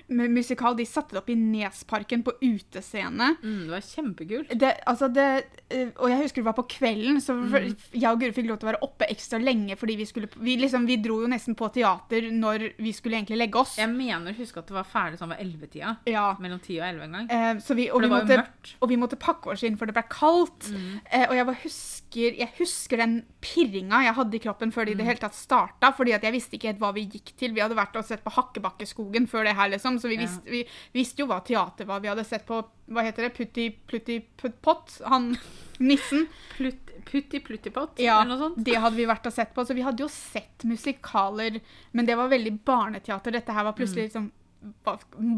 [0.09, 0.75] musikal.
[0.77, 3.35] De satte det opp i Nesparken på utescene.
[3.43, 4.53] Mm, det var kjempekult.
[4.59, 5.25] Det, altså det,
[5.69, 7.75] eh, og jeg husker det var på kvelden, så Mm.
[7.91, 9.75] jeg og Guri fikk lov til å være oppe ekstra lenge.
[9.77, 13.37] fordi vi skulle, vi, liksom, vi dro jo nesten på teater når vi skulle egentlig
[13.37, 13.75] legge oss.
[13.77, 15.97] Jeg mener å huske at det var ferdig sånn ved ellevetida.
[16.07, 16.35] Ja.
[16.39, 17.27] Mellom ti og elleve en gang.
[17.29, 18.73] Eh, så vi, og, For vi det var jo måtte, mørkt.
[18.81, 20.71] og vi måtte pakke oss inn, for det ble kaldt.
[20.71, 21.01] Mm.
[21.11, 24.95] Eh, og jeg bare husker, jeg husker den pirringa jeg hadde i kroppen før det
[24.95, 24.99] Mm.
[24.99, 25.93] i det hele tatt starta.
[25.93, 27.51] fordi at jeg visste ikke helt hva vi gikk til.
[27.53, 29.96] Vi hadde vært og sett på Hakkebakkeskogen før det her, liksom.
[29.99, 30.21] Så vi, Ja.
[30.25, 31.99] visste, vi visste jo hva teater var.
[32.03, 35.01] Vi hadde sett på hva heter det, Putti Plutti Putt Pott.
[35.05, 35.35] Han
[35.79, 36.27] nissen.
[36.55, 38.63] Plut, putti pluttipott, Ja, eller noe sånt.
[38.65, 39.63] det hadde vi vært og sett på.
[39.65, 41.59] Så vi hadde jo sett musikaler,
[41.93, 43.31] men det var veldig barneteater.
[43.31, 44.31] Dette her var plutselig liksom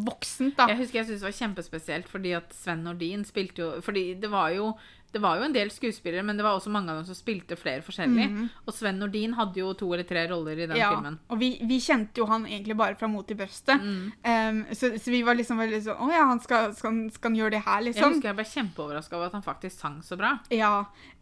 [0.07, 0.67] voksent, da.
[0.71, 4.29] Jeg husker jeg syntes det var kjempespesielt fordi at Sven Nordin spilte jo Fordi det
[4.31, 4.69] var jo
[5.11, 7.57] det var jo en del skuespillere, men det var også mange av dem som spilte
[7.57, 8.27] flere forskjellig.
[8.29, 8.49] Mhm.
[8.65, 11.19] Og Sven Nordin hadde jo to eller tre roller i den ja, filmen.
[11.29, 13.81] Og vi, vi kjente jo han egentlig bare fra mot i brøstet.
[13.81, 14.11] Mm.
[14.23, 17.39] Um, så, så vi var liksom veldig sånn Å ja, han skal, skal, skal han
[17.39, 18.05] gjøre det her, liksom?
[18.05, 20.35] Jeg husker jeg ble kjempeoverraska over at han faktisk sang så bra.
[20.53, 20.73] Ja.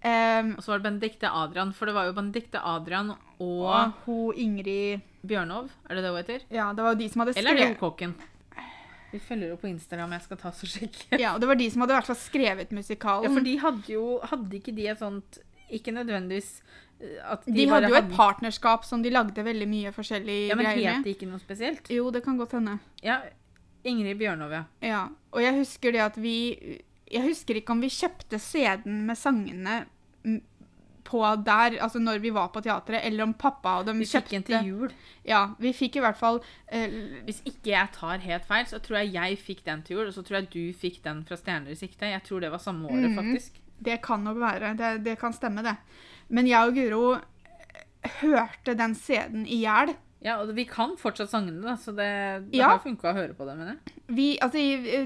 [0.03, 3.91] Um, Og så var det Benedicte Adrian, for det var jo Benedicte Adrian og og
[4.05, 6.45] hun Ingrid Bjørnov, er det det hun heter?
[6.53, 8.15] Ja, det var jo de som hadde skrevet Eller er det Kåken?
[9.17, 11.17] Vi følger opp på Instagram, jeg skal ta så sjekke.
[11.19, 13.27] Ja, og det var de som hadde i hvert fall skrevet musikalen.
[13.27, 15.39] Ja, for de hadde jo Hadde ikke de et sånt
[15.73, 16.51] Ikke nødvendigvis
[17.01, 20.55] eh, at de, bare hadde jo et partnerskap som de lagde veldig mye forskjellig Ja,
[20.59, 21.09] men greier het med.
[21.09, 21.89] de ikke noe spesielt?
[21.91, 22.77] Jo, det kan godt hende.
[23.03, 23.19] Ja,
[23.87, 24.63] Ingrid Bjørnov, ja.
[24.83, 25.01] Ja.
[25.35, 26.37] Og jeg husker det at vi
[27.11, 29.85] Jeg husker ikke om vi kjøpte CD-en med sangene
[31.07, 34.27] på der, altså når vi var på teatret, eller om pappa og dem Vi fikk
[34.27, 34.91] kjøpte en til jul.
[35.27, 36.97] Ja, vi fikk i hvert fall uh,
[37.27, 40.13] Hvis ikke jeg tar helt feil, så tror jeg jeg fikk den til jul, og
[40.17, 42.09] så tror jeg du fikk den fra Stjerner i sikte.
[42.11, 43.15] Jeg tror det var samme året, Mhm.
[43.21, 43.61] faktisk.
[43.79, 44.73] Det kan nok være.
[44.77, 45.75] Det, det kan stemme, det.
[46.29, 49.93] Men jeg og Guro eh, hørte den CD-en i hjel.
[50.25, 52.07] Ja, og vi kan fortsatt sangene, da, så det,
[52.51, 52.69] det Ja.
[52.73, 53.93] har funka å høre på det, mener jeg.
[54.17, 54.57] Vi, altså,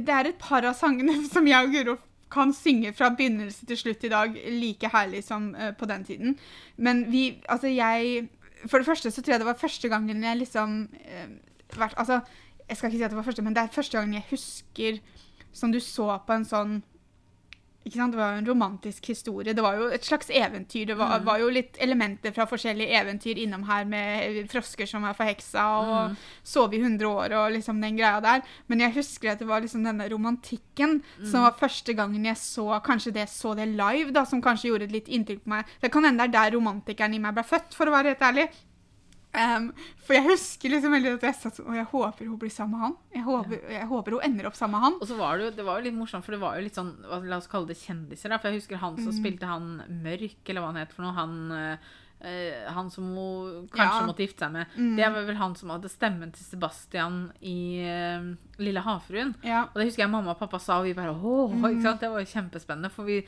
[0.08, 1.98] det er et par av sangene som jeg og Guro
[2.32, 6.38] kan synge fra begynnelse til slutt i dag like herlig som uh, på den tiden.
[6.78, 8.30] Men vi Altså, jeg
[8.66, 12.20] For det første så tror jeg det var første gangen jeg liksom uh, vært, Altså,
[12.70, 15.00] jeg skal ikke si at det var første, men det er første gangen jeg husker
[15.54, 16.84] som du så på en sånn?
[17.84, 19.54] Det var jo en romantisk historie.
[19.58, 20.86] Det var jo et slags eventyr.
[20.92, 25.18] Det var, var jo litt elementer fra forskjellige eventyr innom her, med frosker som var
[25.18, 28.46] forheksa og sov i 100 år og liksom den greia der.
[28.70, 32.68] Men jeg husker at det var liksom denne romantikken som var første gangen jeg så
[32.86, 35.66] kanskje det så det live, da, som kanskje gjorde et litt inntrykk på meg.
[35.82, 38.30] Det kan hende det er der romantikeren i meg ble født, for å være helt
[38.30, 38.52] ærlig.
[39.34, 39.70] Um,
[40.04, 42.74] for jeg husker liksom veldig at jeg satt sånn Og jeg håper hun blir sammen
[42.76, 42.96] med han.
[43.16, 44.98] Jeg håper, jeg håper hun ender opp sammen med han.
[45.00, 46.76] Og så var det, jo, det var jo litt morsomt, for det var jo litt
[46.76, 46.92] sånn
[47.30, 48.28] La oss kalle det kjendiser.
[48.30, 49.04] da, For jeg husker han Mm.
[49.06, 51.14] som spilte han Mørk, eller hva han het for noe.
[51.16, 51.78] Han, eh,
[52.22, 54.06] han som hun kanskje Ja.
[54.06, 54.68] måtte gifte seg med.
[54.78, 54.96] Mm.
[54.98, 58.28] Det var vel han som hadde stemmen til Sebastian i uh,
[58.62, 59.34] Lille havfruen.
[59.44, 59.64] Ja.
[59.72, 62.00] Og det husker jeg mamma og pappa sa, og vi bare åh, ikke sant?
[62.04, 62.92] Det var jo kjempespennende.
[62.94, 63.20] For vi,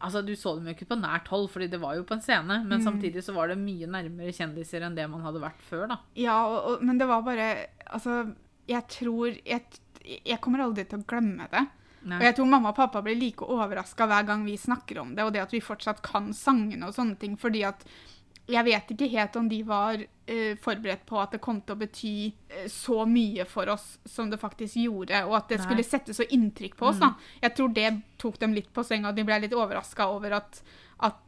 [0.00, 2.24] altså du så dem jo ikke på nært hold, fordi det var jo på en
[2.24, 2.62] scene.
[2.64, 6.00] Men samtidig så var det mye nærmere kjendiser enn det man hadde vært før, da.
[6.16, 7.50] Ja, og, og, men det var bare
[7.88, 8.34] Altså,
[8.68, 9.62] jeg tror jeg,
[10.04, 11.66] jeg kommer aldri til å glemme det.
[12.08, 12.18] Nei.
[12.20, 15.24] Og jeg tror mamma og pappa blir like overraska hver gang vi snakker om det,
[15.26, 17.82] og det at vi fortsatt kan sangene og sånne ting, fordi at
[18.48, 21.80] jeg vet ikke helt om de var uh, forberedt på at det kom til å
[21.82, 22.12] bety
[22.54, 25.66] uh, så mye for oss som det faktisk gjorde, og at det Nei.
[25.68, 27.00] skulle sette så inntrykk på oss.
[27.02, 27.12] da.
[27.44, 27.88] Jeg tror det
[28.18, 30.62] tok dem litt på senga, de ble litt overraska over at,
[31.04, 31.24] at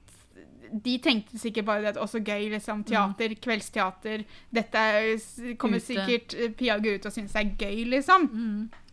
[0.71, 2.85] de tenkte sikkert bare det at også gøy, liksom.
[2.87, 4.25] Teater, kveldsteater.
[4.55, 5.87] Dette er- kommer Ute.
[5.87, 8.29] sikkert eh, Pia og Gud til å synes er gøy, liksom.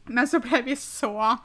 [0.07, 1.38] Men så ble vi så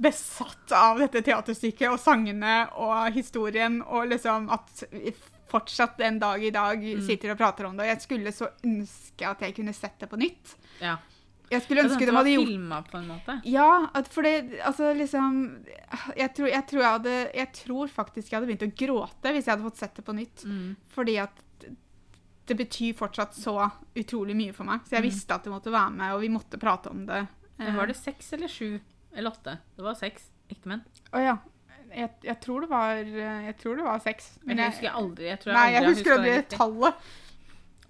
[0.00, 4.82] besatt av dette teaterstykket og sangene og historien, og liksom at
[5.54, 7.86] fortsatt en dag i dag sitter og prater om det.
[7.86, 10.56] Og jeg skulle så ønske at jeg kunne sett det på nytt.
[10.82, 10.98] Ja.
[11.52, 13.34] Jeg skulle ønske det de hadde gjort filma på en måte.
[13.46, 13.68] ja,
[14.10, 15.34] for det Altså, liksom
[16.16, 19.46] jeg tror, jeg, tror jeg, hadde, jeg tror faktisk jeg hadde begynt å gråte hvis
[19.46, 20.46] jeg hadde fått sett det på nytt.
[20.48, 20.70] Mm.
[20.94, 21.44] Fordi at
[22.44, 23.56] det betyr fortsatt så
[23.96, 24.84] utrolig mye for meg.
[24.88, 27.22] Så jeg visste at det måtte være med, og vi måtte prate om det.
[27.56, 28.80] Men var det seks eller sju
[29.14, 29.56] eller åtte?
[29.76, 30.82] Det var seks ektemenn.
[31.14, 31.36] Å ja.
[31.94, 34.32] Jeg, jeg, tror det var, jeg tror det var seks.
[34.44, 36.94] Men jeg husker aldri jeg tror Nei, aldri jeg husker aldri tallet.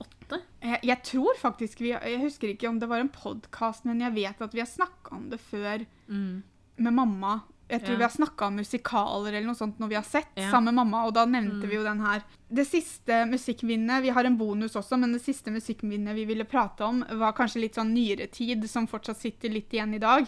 [0.04, 0.40] Åtte?
[0.64, 4.14] Jeg, jeg tror faktisk vi Jeg husker ikke om det var en podkast, men jeg
[4.16, 6.42] vet at vi har snakka om det før Mm.
[6.76, 7.40] med mamma.
[7.70, 7.96] Jeg tror Ja.
[7.96, 10.50] vi har snakka om musikaler eller noe sånt når vi har sett Ja.
[10.50, 11.68] sammen med mamma, og da nevnte Mm.
[11.70, 12.22] vi jo den her.
[12.52, 16.82] Det siste musikkminnet, vi har en bonus også, men det siste musikkminnet vi ville prate
[16.84, 20.26] om, var kanskje litt sånn nyere tid, som fortsatt sitter litt igjen i dag.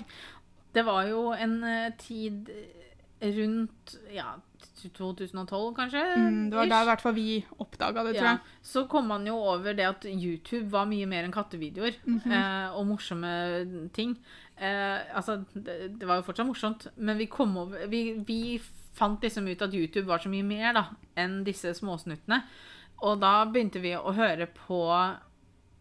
[0.72, 2.48] Det var jo en eh, tid
[3.20, 4.34] rundt ja,
[4.82, 6.02] 2012, kanskje?
[6.16, 8.56] Mm, det var da i hvert fall vi oppdaga det, tror Ja, jeg.
[8.62, 12.32] så kom man jo over det at YouTube var mye mer enn kattevideoer Mhm.
[12.32, 14.16] eh, og morsomme ting.
[14.58, 18.58] Eh, altså, det, det var jo fortsatt morsomt, men vi kom over vi, vi
[18.96, 20.86] fant liksom ut at YouTube var så mye mer da,
[21.16, 22.42] enn disse småsnuttene.
[23.04, 24.78] Og da begynte vi å høre på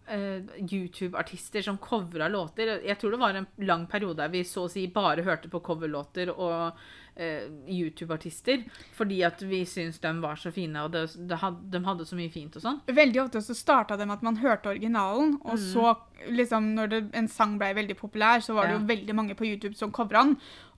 [0.08, 2.82] eh, YouTube-artister som covra låter.
[2.84, 5.62] Jeg tror det var en lang periode der vi så å si bare hørte på
[5.64, 6.74] coverlåter og
[7.18, 8.64] eh, YouTube-artister.
[8.98, 12.16] Fordi at vi syntes de var så fine, og det, det had, de hadde så
[12.20, 12.82] mye fint og sånn.
[12.88, 15.74] Veldig ofte så starta det med at man hørte originalen, og Mm.
[15.74, 15.96] så
[16.30, 18.80] liksom når det, en sang ble veldig populær, så var det Ja.
[18.80, 20.38] jo veldig mange på YouTube som covra den.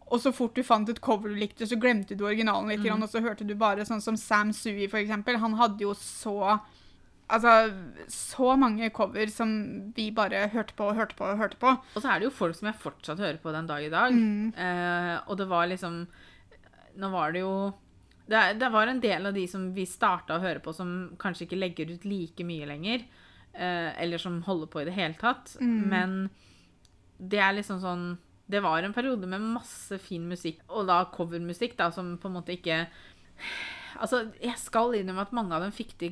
[0.09, 3.03] Og så fort du fant et cover du likte, så glemte du originalen litt, Mm.
[3.03, 5.35] og så hørte du bare sånn som Sam Sui, for eksempel.
[5.37, 6.61] Han hadde jo så
[7.27, 7.51] Altså,
[8.07, 9.49] så mange cover som
[9.95, 11.73] vi bare hørte på og hørte på og hørte på.
[11.75, 14.15] Og så er det jo folk som jeg fortsatt hører på den dag i dag.
[14.15, 14.53] Mm.
[14.55, 16.05] Eh, og det var liksom
[16.97, 17.51] Nå var det jo
[18.27, 21.45] det, det var en del av de som vi starta å høre på, som kanskje
[21.45, 23.05] ikke legger ut like mye lenger.
[23.53, 25.53] Eh, eller som holder på i det hele tatt.
[25.61, 25.77] Mm.
[25.91, 26.15] Men
[27.17, 28.07] det er liksom sånn
[28.47, 32.37] Det var en periode med masse fin musikk, og da covermusikk, da, som på en
[32.37, 32.85] måte ikke
[33.99, 36.09] Altså, jeg skal innrømme at mange av dem fikk de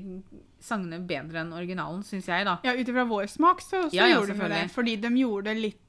[0.61, 2.57] sangene bedre enn originalen, syns jeg, da.
[2.63, 4.71] Ja, ut ifra vår smak så, så Ja, ja, gjorde de det.
[4.73, 5.82] Fordi de gjorde det litt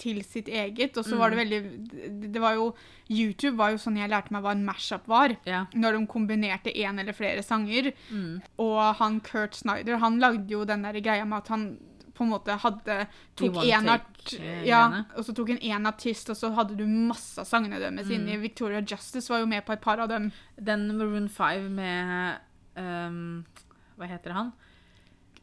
[0.00, 0.96] til sitt eget.
[0.96, 1.42] Og så var det Mm.
[1.44, 2.74] veldig det- var jo
[3.10, 5.36] YouTube var jo sånn jeg lærte meg hva en mashup var.
[5.44, 5.66] Ja.
[5.74, 7.92] Når de kombinerte én eller flere sanger.
[8.10, 8.40] Mm.
[8.58, 11.78] Og han Kurt Snyder, han lagde jo den der greia med at han
[12.16, 12.96] på en måte hadde
[13.36, 14.32] tok en art,
[14.66, 14.80] ja,
[15.16, 18.14] og så tok en én artist, og så hadde du masse av sangene deres Mm.
[18.16, 18.36] inni.
[18.42, 20.30] Victoria Justice var jo med på et par av dem.
[20.58, 22.38] Den Maroon 5 med
[22.76, 23.44] um,
[23.96, 24.52] Hva heter han?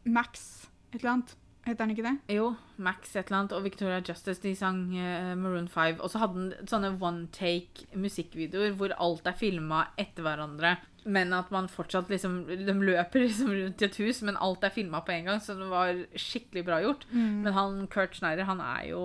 [0.05, 1.35] Max et eller annet.
[1.65, 2.35] Heter han ikke det?
[2.35, 2.49] Jo,
[2.83, 6.01] Max et eller annet og Victoria Justice de sang uh, Maroon 5.
[6.03, 10.75] Og så hadde han sånne one take musikkvideoer hvor alt er filma etter hverandre.
[11.05, 14.71] Men at man fortsatt liksom De løper liksom rundt i et hus, men alt er
[14.73, 15.41] filma på en gang.
[15.43, 17.05] Så det var skikkelig bra gjort.
[17.11, 19.01] Men han Kurt Schneider, han er jo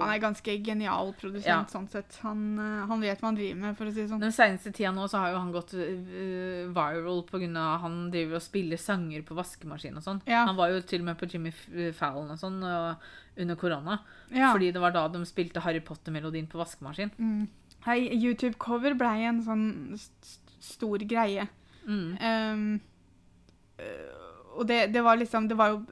[0.00, 1.64] Han er ganske genial produsent, Ja.
[1.70, 2.18] sånn sett.
[2.22, 4.20] Han, eh, han vet hva han driver med, for å si det sånn.
[4.20, 7.64] Den seneste tida nå så har jo han gått uh, viral pga.
[7.80, 10.22] han driver og spiller sanger på vaskemaskin og sånn.
[10.26, 10.44] Ja.
[10.46, 11.52] Han var jo til og med på Jimmy
[11.92, 12.62] Fallon og sånn
[13.36, 13.98] under korona.
[14.30, 14.52] Ja.
[14.52, 17.10] Fordi det var da de spilte Harry Potter-melodien på vaskemaskin.
[17.18, 17.48] Mm.
[17.84, 19.66] Hei, YouTube-cover blei en sånn
[19.98, 21.46] st stor greie.
[21.86, 22.16] Mm.
[22.20, 22.80] Um,
[24.54, 25.84] og det, det var liksom Det var jo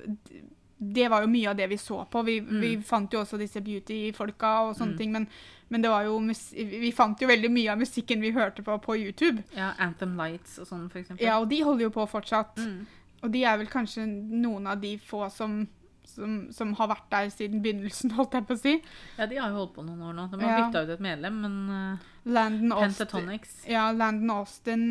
[0.83, 2.23] det var jo mye av det vi så på.
[2.27, 2.61] Vi, Mm.
[2.61, 4.99] vi fant jo også disse beauty-folka og sånne Mm.
[4.99, 5.27] ting, men,
[5.70, 8.97] men det var jo vi fant jo veldig mye av musikken vi hørte på på
[8.99, 9.45] YouTube.
[9.55, 11.23] Ja, Anthem Lights og sånn, for eksempel.
[11.25, 12.57] Ja, og de holder jo på fortsatt.
[12.59, 12.87] Mm.
[13.23, 15.68] Og de er vel kanskje noen av de få som,
[16.12, 18.74] som, som har vært der siden begynnelsen, holdt jeg på å si.
[19.18, 20.28] ja, de har jo holdt på noen år nå.
[20.32, 20.60] De har Ja.
[20.68, 23.32] bytta ut et medlem, men uh, Landon Austin,
[23.72, 24.84] ja, Landon Austin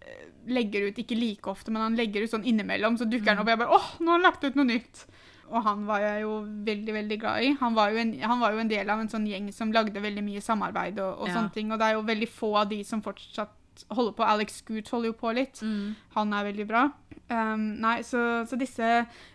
[0.00, 3.40] eh, legger ut, ikke like ofte, men han legger ut sånn innimellom, så dukker han
[3.40, 3.42] Mm.
[3.42, 5.06] opp, og jeg bare, åh, nå har han lagt ut noe nytt.
[5.46, 6.30] Og han var jeg jo
[6.66, 7.52] veldig, veldig glad i.
[7.60, 10.00] Han var jo en, han var jo en del av en sånn gjeng som lagde
[10.02, 11.34] veldig mye samarbeid og, og Ja.
[11.36, 13.52] sånne ting, og det er jo veldig få av de som fortsatt
[13.94, 14.24] holder på.
[14.26, 15.60] Alex Scoot holder jo på litt.
[15.62, 15.94] mm.
[16.16, 16.88] Han er veldig bra.
[17.26, 18.86] Um, nei, så, så disse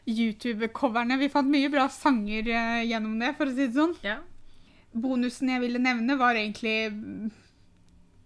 [0.07, 3.95] YouTube-coverne Vi fant mye bra sanger uh, gjennom det, for å si det sånn.
[4.05, 4.21] Ja.
[4.91, 6.91] Bonusen jeg ville nevne, var egentlig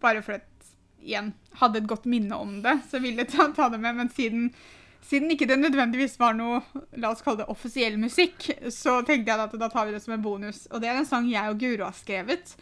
[0.01, 0.70] bare for at
[1.05, 3.97] igjen hadde et godt minne om det, så ville jeg ta, ta det med.
[3.97, 4.47] Men siden,
[5.05, 6.61] siden ikke det nødvendigvis var noe
[7.01, 10.16] la oss kalle det offisiell musikk, så tenkte jeg at da tar vi det som
[10.18, 10.66] en bonus.
[10.72, 12.53] Og det er en sang jeg og Guro har skrevet.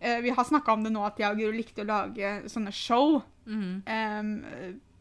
[0.00, 2.72] Uh, vi har snakka om det nå at jeg og Guro likte å lage sånne
[2.76, 3.20] show.
[3.48, 3.84] Mm.
[3.88, 4.36] Um,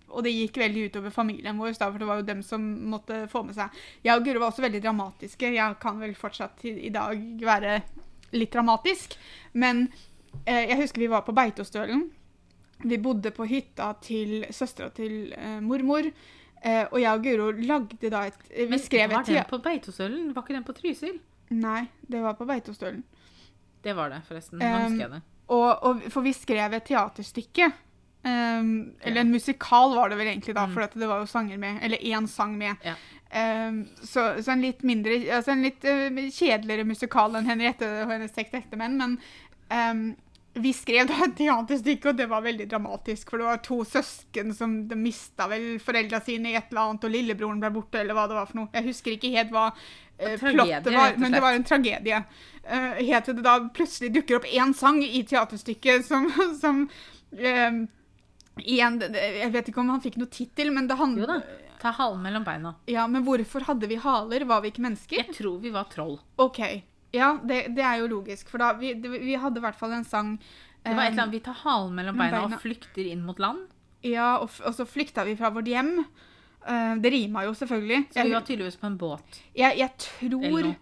[0.09, 3.41] og det gikk veldig utover familien vår, for det var jo dem som måtte få
[3.47, 3.73] med seg
[4.05, 5.53] Jeg og Guro var også veldig dramatiske.
[5.55, 7.79] Jeg kan vel fortsatt i, i dag være
[8.35, 9.17] litt dramatisk.
[9.53, 9.87] Men
[10.45, 12.07] eh, jeg husker vi var på Beitostølen.
[12.85, 16.09] Vi bodde på hytta til søstera til eh, mormor.
[16.65, 19.61] Eh, og jeg og Guro lagde da et eh, Vi Men skrev var den på
[19.63, 20.33] Beitostølen?
[20.35, 21.19] Var ikke den på Trysil?
[21.55, 23.03] Nei, det var på Beitostølen.
[23.85, 24.59] Det var det, forresten.
[24.59, 25.21] Nå Um, husker jeg det.
[25.53, 27.69] Og, og, for vi skrev et teaterstykke.
[28.25, 30.73] Um, eller en musikal var det vel egentlig, da, Mm.
[30.73, 31.79] for det var jo sanger med.
[31.83, 32.75] Eller én sang med.
[32.83, 32.95] Ja.
[33.35, 38.13] Um, så, så en litt mindre Altså en litt uh, kjedeligere musikal enn Henriette og
[38.13, 38.97] hennes seks ektemenn.
[38.97, 39.17] Men
[39.69, 40.15] um,
[40.55, 43.29] vi skrev da et teaterstykke, og det var veldig dramatisk.
[43.29, 47.03] For det var to søsken som de mista vel foreldra sine i et eller annet,
[47.03, 48.71] og lillebroren ble borte, eller hva det var for noe.
[48.73, 49.65] Jeg husker ikke helt hva
[50.17, 52.21] eh, plottet var, men det var en tragedie.
[52.63, 56.31] Uh, helt til det da plutselig dukker opp én sang i teaterstykket som,
[56.63, 56.85] som
[57.35, 57.83] eh,
[58.63, 61.39] igjen, Jeg vet ikke om han fikk noe tittel, men det handler Jo da.
[61.81, 62.75] Ta halen mellom beina.
[62.89, 64.45] Ja, men hvorfor hadde vi haler?
[64.47, 65.19] Var vi ikke mennesker?
[65.19, 66.19] Jeg tror vi var troll.
[66.41, 66.61] OK.
[67.15, 69.93] Ja, det, det er jo logisk, for da vi, det, vi hadde i hvert fall
[69.95, 72.55] en sang Det var et eller eh, annet, Vi tar halen mellom beina beina.
[72.57, 73.67] og flykter inn mot land.
[74.05, 75.93] Ja, og, og så flykta vi fra vårt hjem.
[76.65, 78.07] Eh, det rima jo selvfølgelig.
[78.13, 79.39] Så vi var tydeligvis på en båt.
[79.55, 79.91] jeg, jeg,
[80.21, 80.75] Eller tror, noe.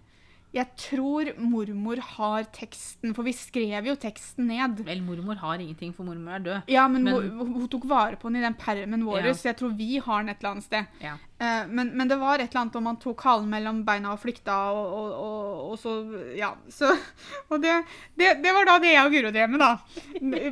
[0.53, 4.83] Jeg tror mormor har teksten, for vi skrev jo teksten ned.
[4.85, 6.61] Vel, mormor har ingenting, for mormor er død.
[6.69, 9.33] Ja, men, Men- hun tok vare på den i den permen vår, Ja.
[9.33, 10.85] så jeg tror vi har den et eller annet sted.
[11.01, 11.15] Ja.
[11.39, 14.19] Eh, men, men det var et eller annet om man tok halen mellom beina og
[14.21, 16.53] flykta, og, og, og, og så Ja.
[16.69, 16.91] Så,
[17.49, 17.83] og det,
[18.15, 19.77] det, det var da det jeg og Guro drev med, da.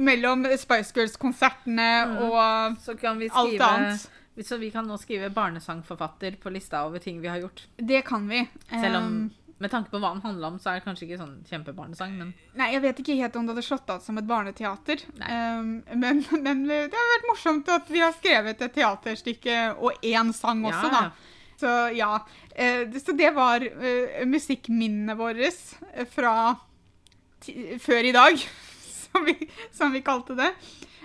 [0.02, 2.18] Mellom Spice Girls-konsertene Mm.
[2.32, 4.10] og Så kan vi alt annet.
[4.42, 7.66] Så vi kan nå skrive barnesangforfatter på lista over ting vi har gjort.
[7.78, 8.48] Det kan vi.
[8.72, 9.32] Selv om, Um,
[9.62, 12.32] med tanke på hva den handla om, så er det kanskje ikke sånn kjempebarnesang, men
[12.58, 15.04] Nei, jeg vet ikke helt om det hadde slått an som et barneteater.
[15.22, 20.34] Um, men, men det har vært morsomt at vi har skrevet et teaterstykke og én
[20.36, 21.38] sang også, Ja, da.
[21.62, 22.14] Så ja.
[22.58, 26.36] Uh, så det var uh, musikkminnene våre eh, fra
[27.82, 28.42] før i dag,
[29.06, 29.36] som vi,
[29.74, 30.52] som vi kalte det.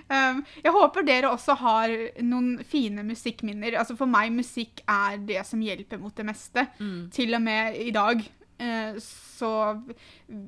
[0.07, 1.91] Um, jeg håper dere også har
[2.23, 3.75] noen fine musikkminner.
[3.79, 6.63] Altså For meg musikk er det som hjelper mot det meste.
[6.79, 7.09] Mm.
[7.13, 8.23] Til og med i dag
[8.99, 9.49] så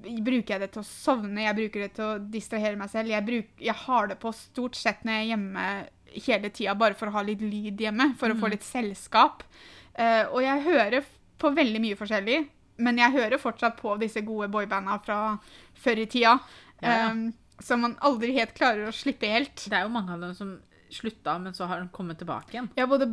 [0.02, 3.12] bruker jeg det til å sovne, jeg bruker det til å distrahere meg selv.
[3.14, 5.66] Jeg, bruk, jeg har det på stort sett når jeg er hjemme
[6.26, 8.14] hele tida, bare for å ha litt lyd hjemme.
[8.18, 8.54] For å få Mm.
[8.56, 9.44] litt selskap.
[9.94, 11.06] Eh, og jeg hører
[11.38, 12.48] på veldig mye forskjellig,
[12.80, 15.40] men jeg hører fortsatt på disse gode boybanda fra
[15.76, 16.40] før i tida.
[16.82, 17.12] Ja, ja.
[17.12, 19.56] Um, som man aldri helt klarer å slippe helt.
[19.68, 20.60] Det er jo mange av dem som
[20.92, 22.70] slutta, men så har de kommet tilbake igjen.
[22.78, 23.12] Ja, både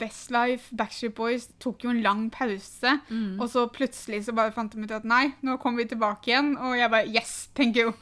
[0.00, 2.98] Westlife, Backstreet Boys tok jo en lang pause.
[3.08, 3.40] Mm.
[3.40, 6.54] Og så plutselig så bare fant de ut at nei, nå kommer vi tilbake igjen.
[6.58, 7.94] Og jeg bare yes, tenker jo.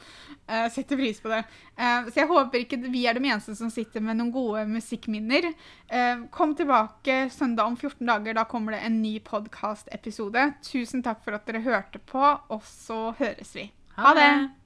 [0.44, 1.40] Uh, setter pris på det.
[1.78, 5.48] Uh, så jeg håper ikke vi er de eneste som sitter med noen gode musikkminner.
[5.88, 8.36] Uh, kom tilbake søndag om 14 dager.
[8.36, 10.50] Da kommer det en ny podkast-episode.
[10.66, 13.70] Tusen takk for at dere hørte på, og så høres vi.
[13.96, 14.63] Ha det!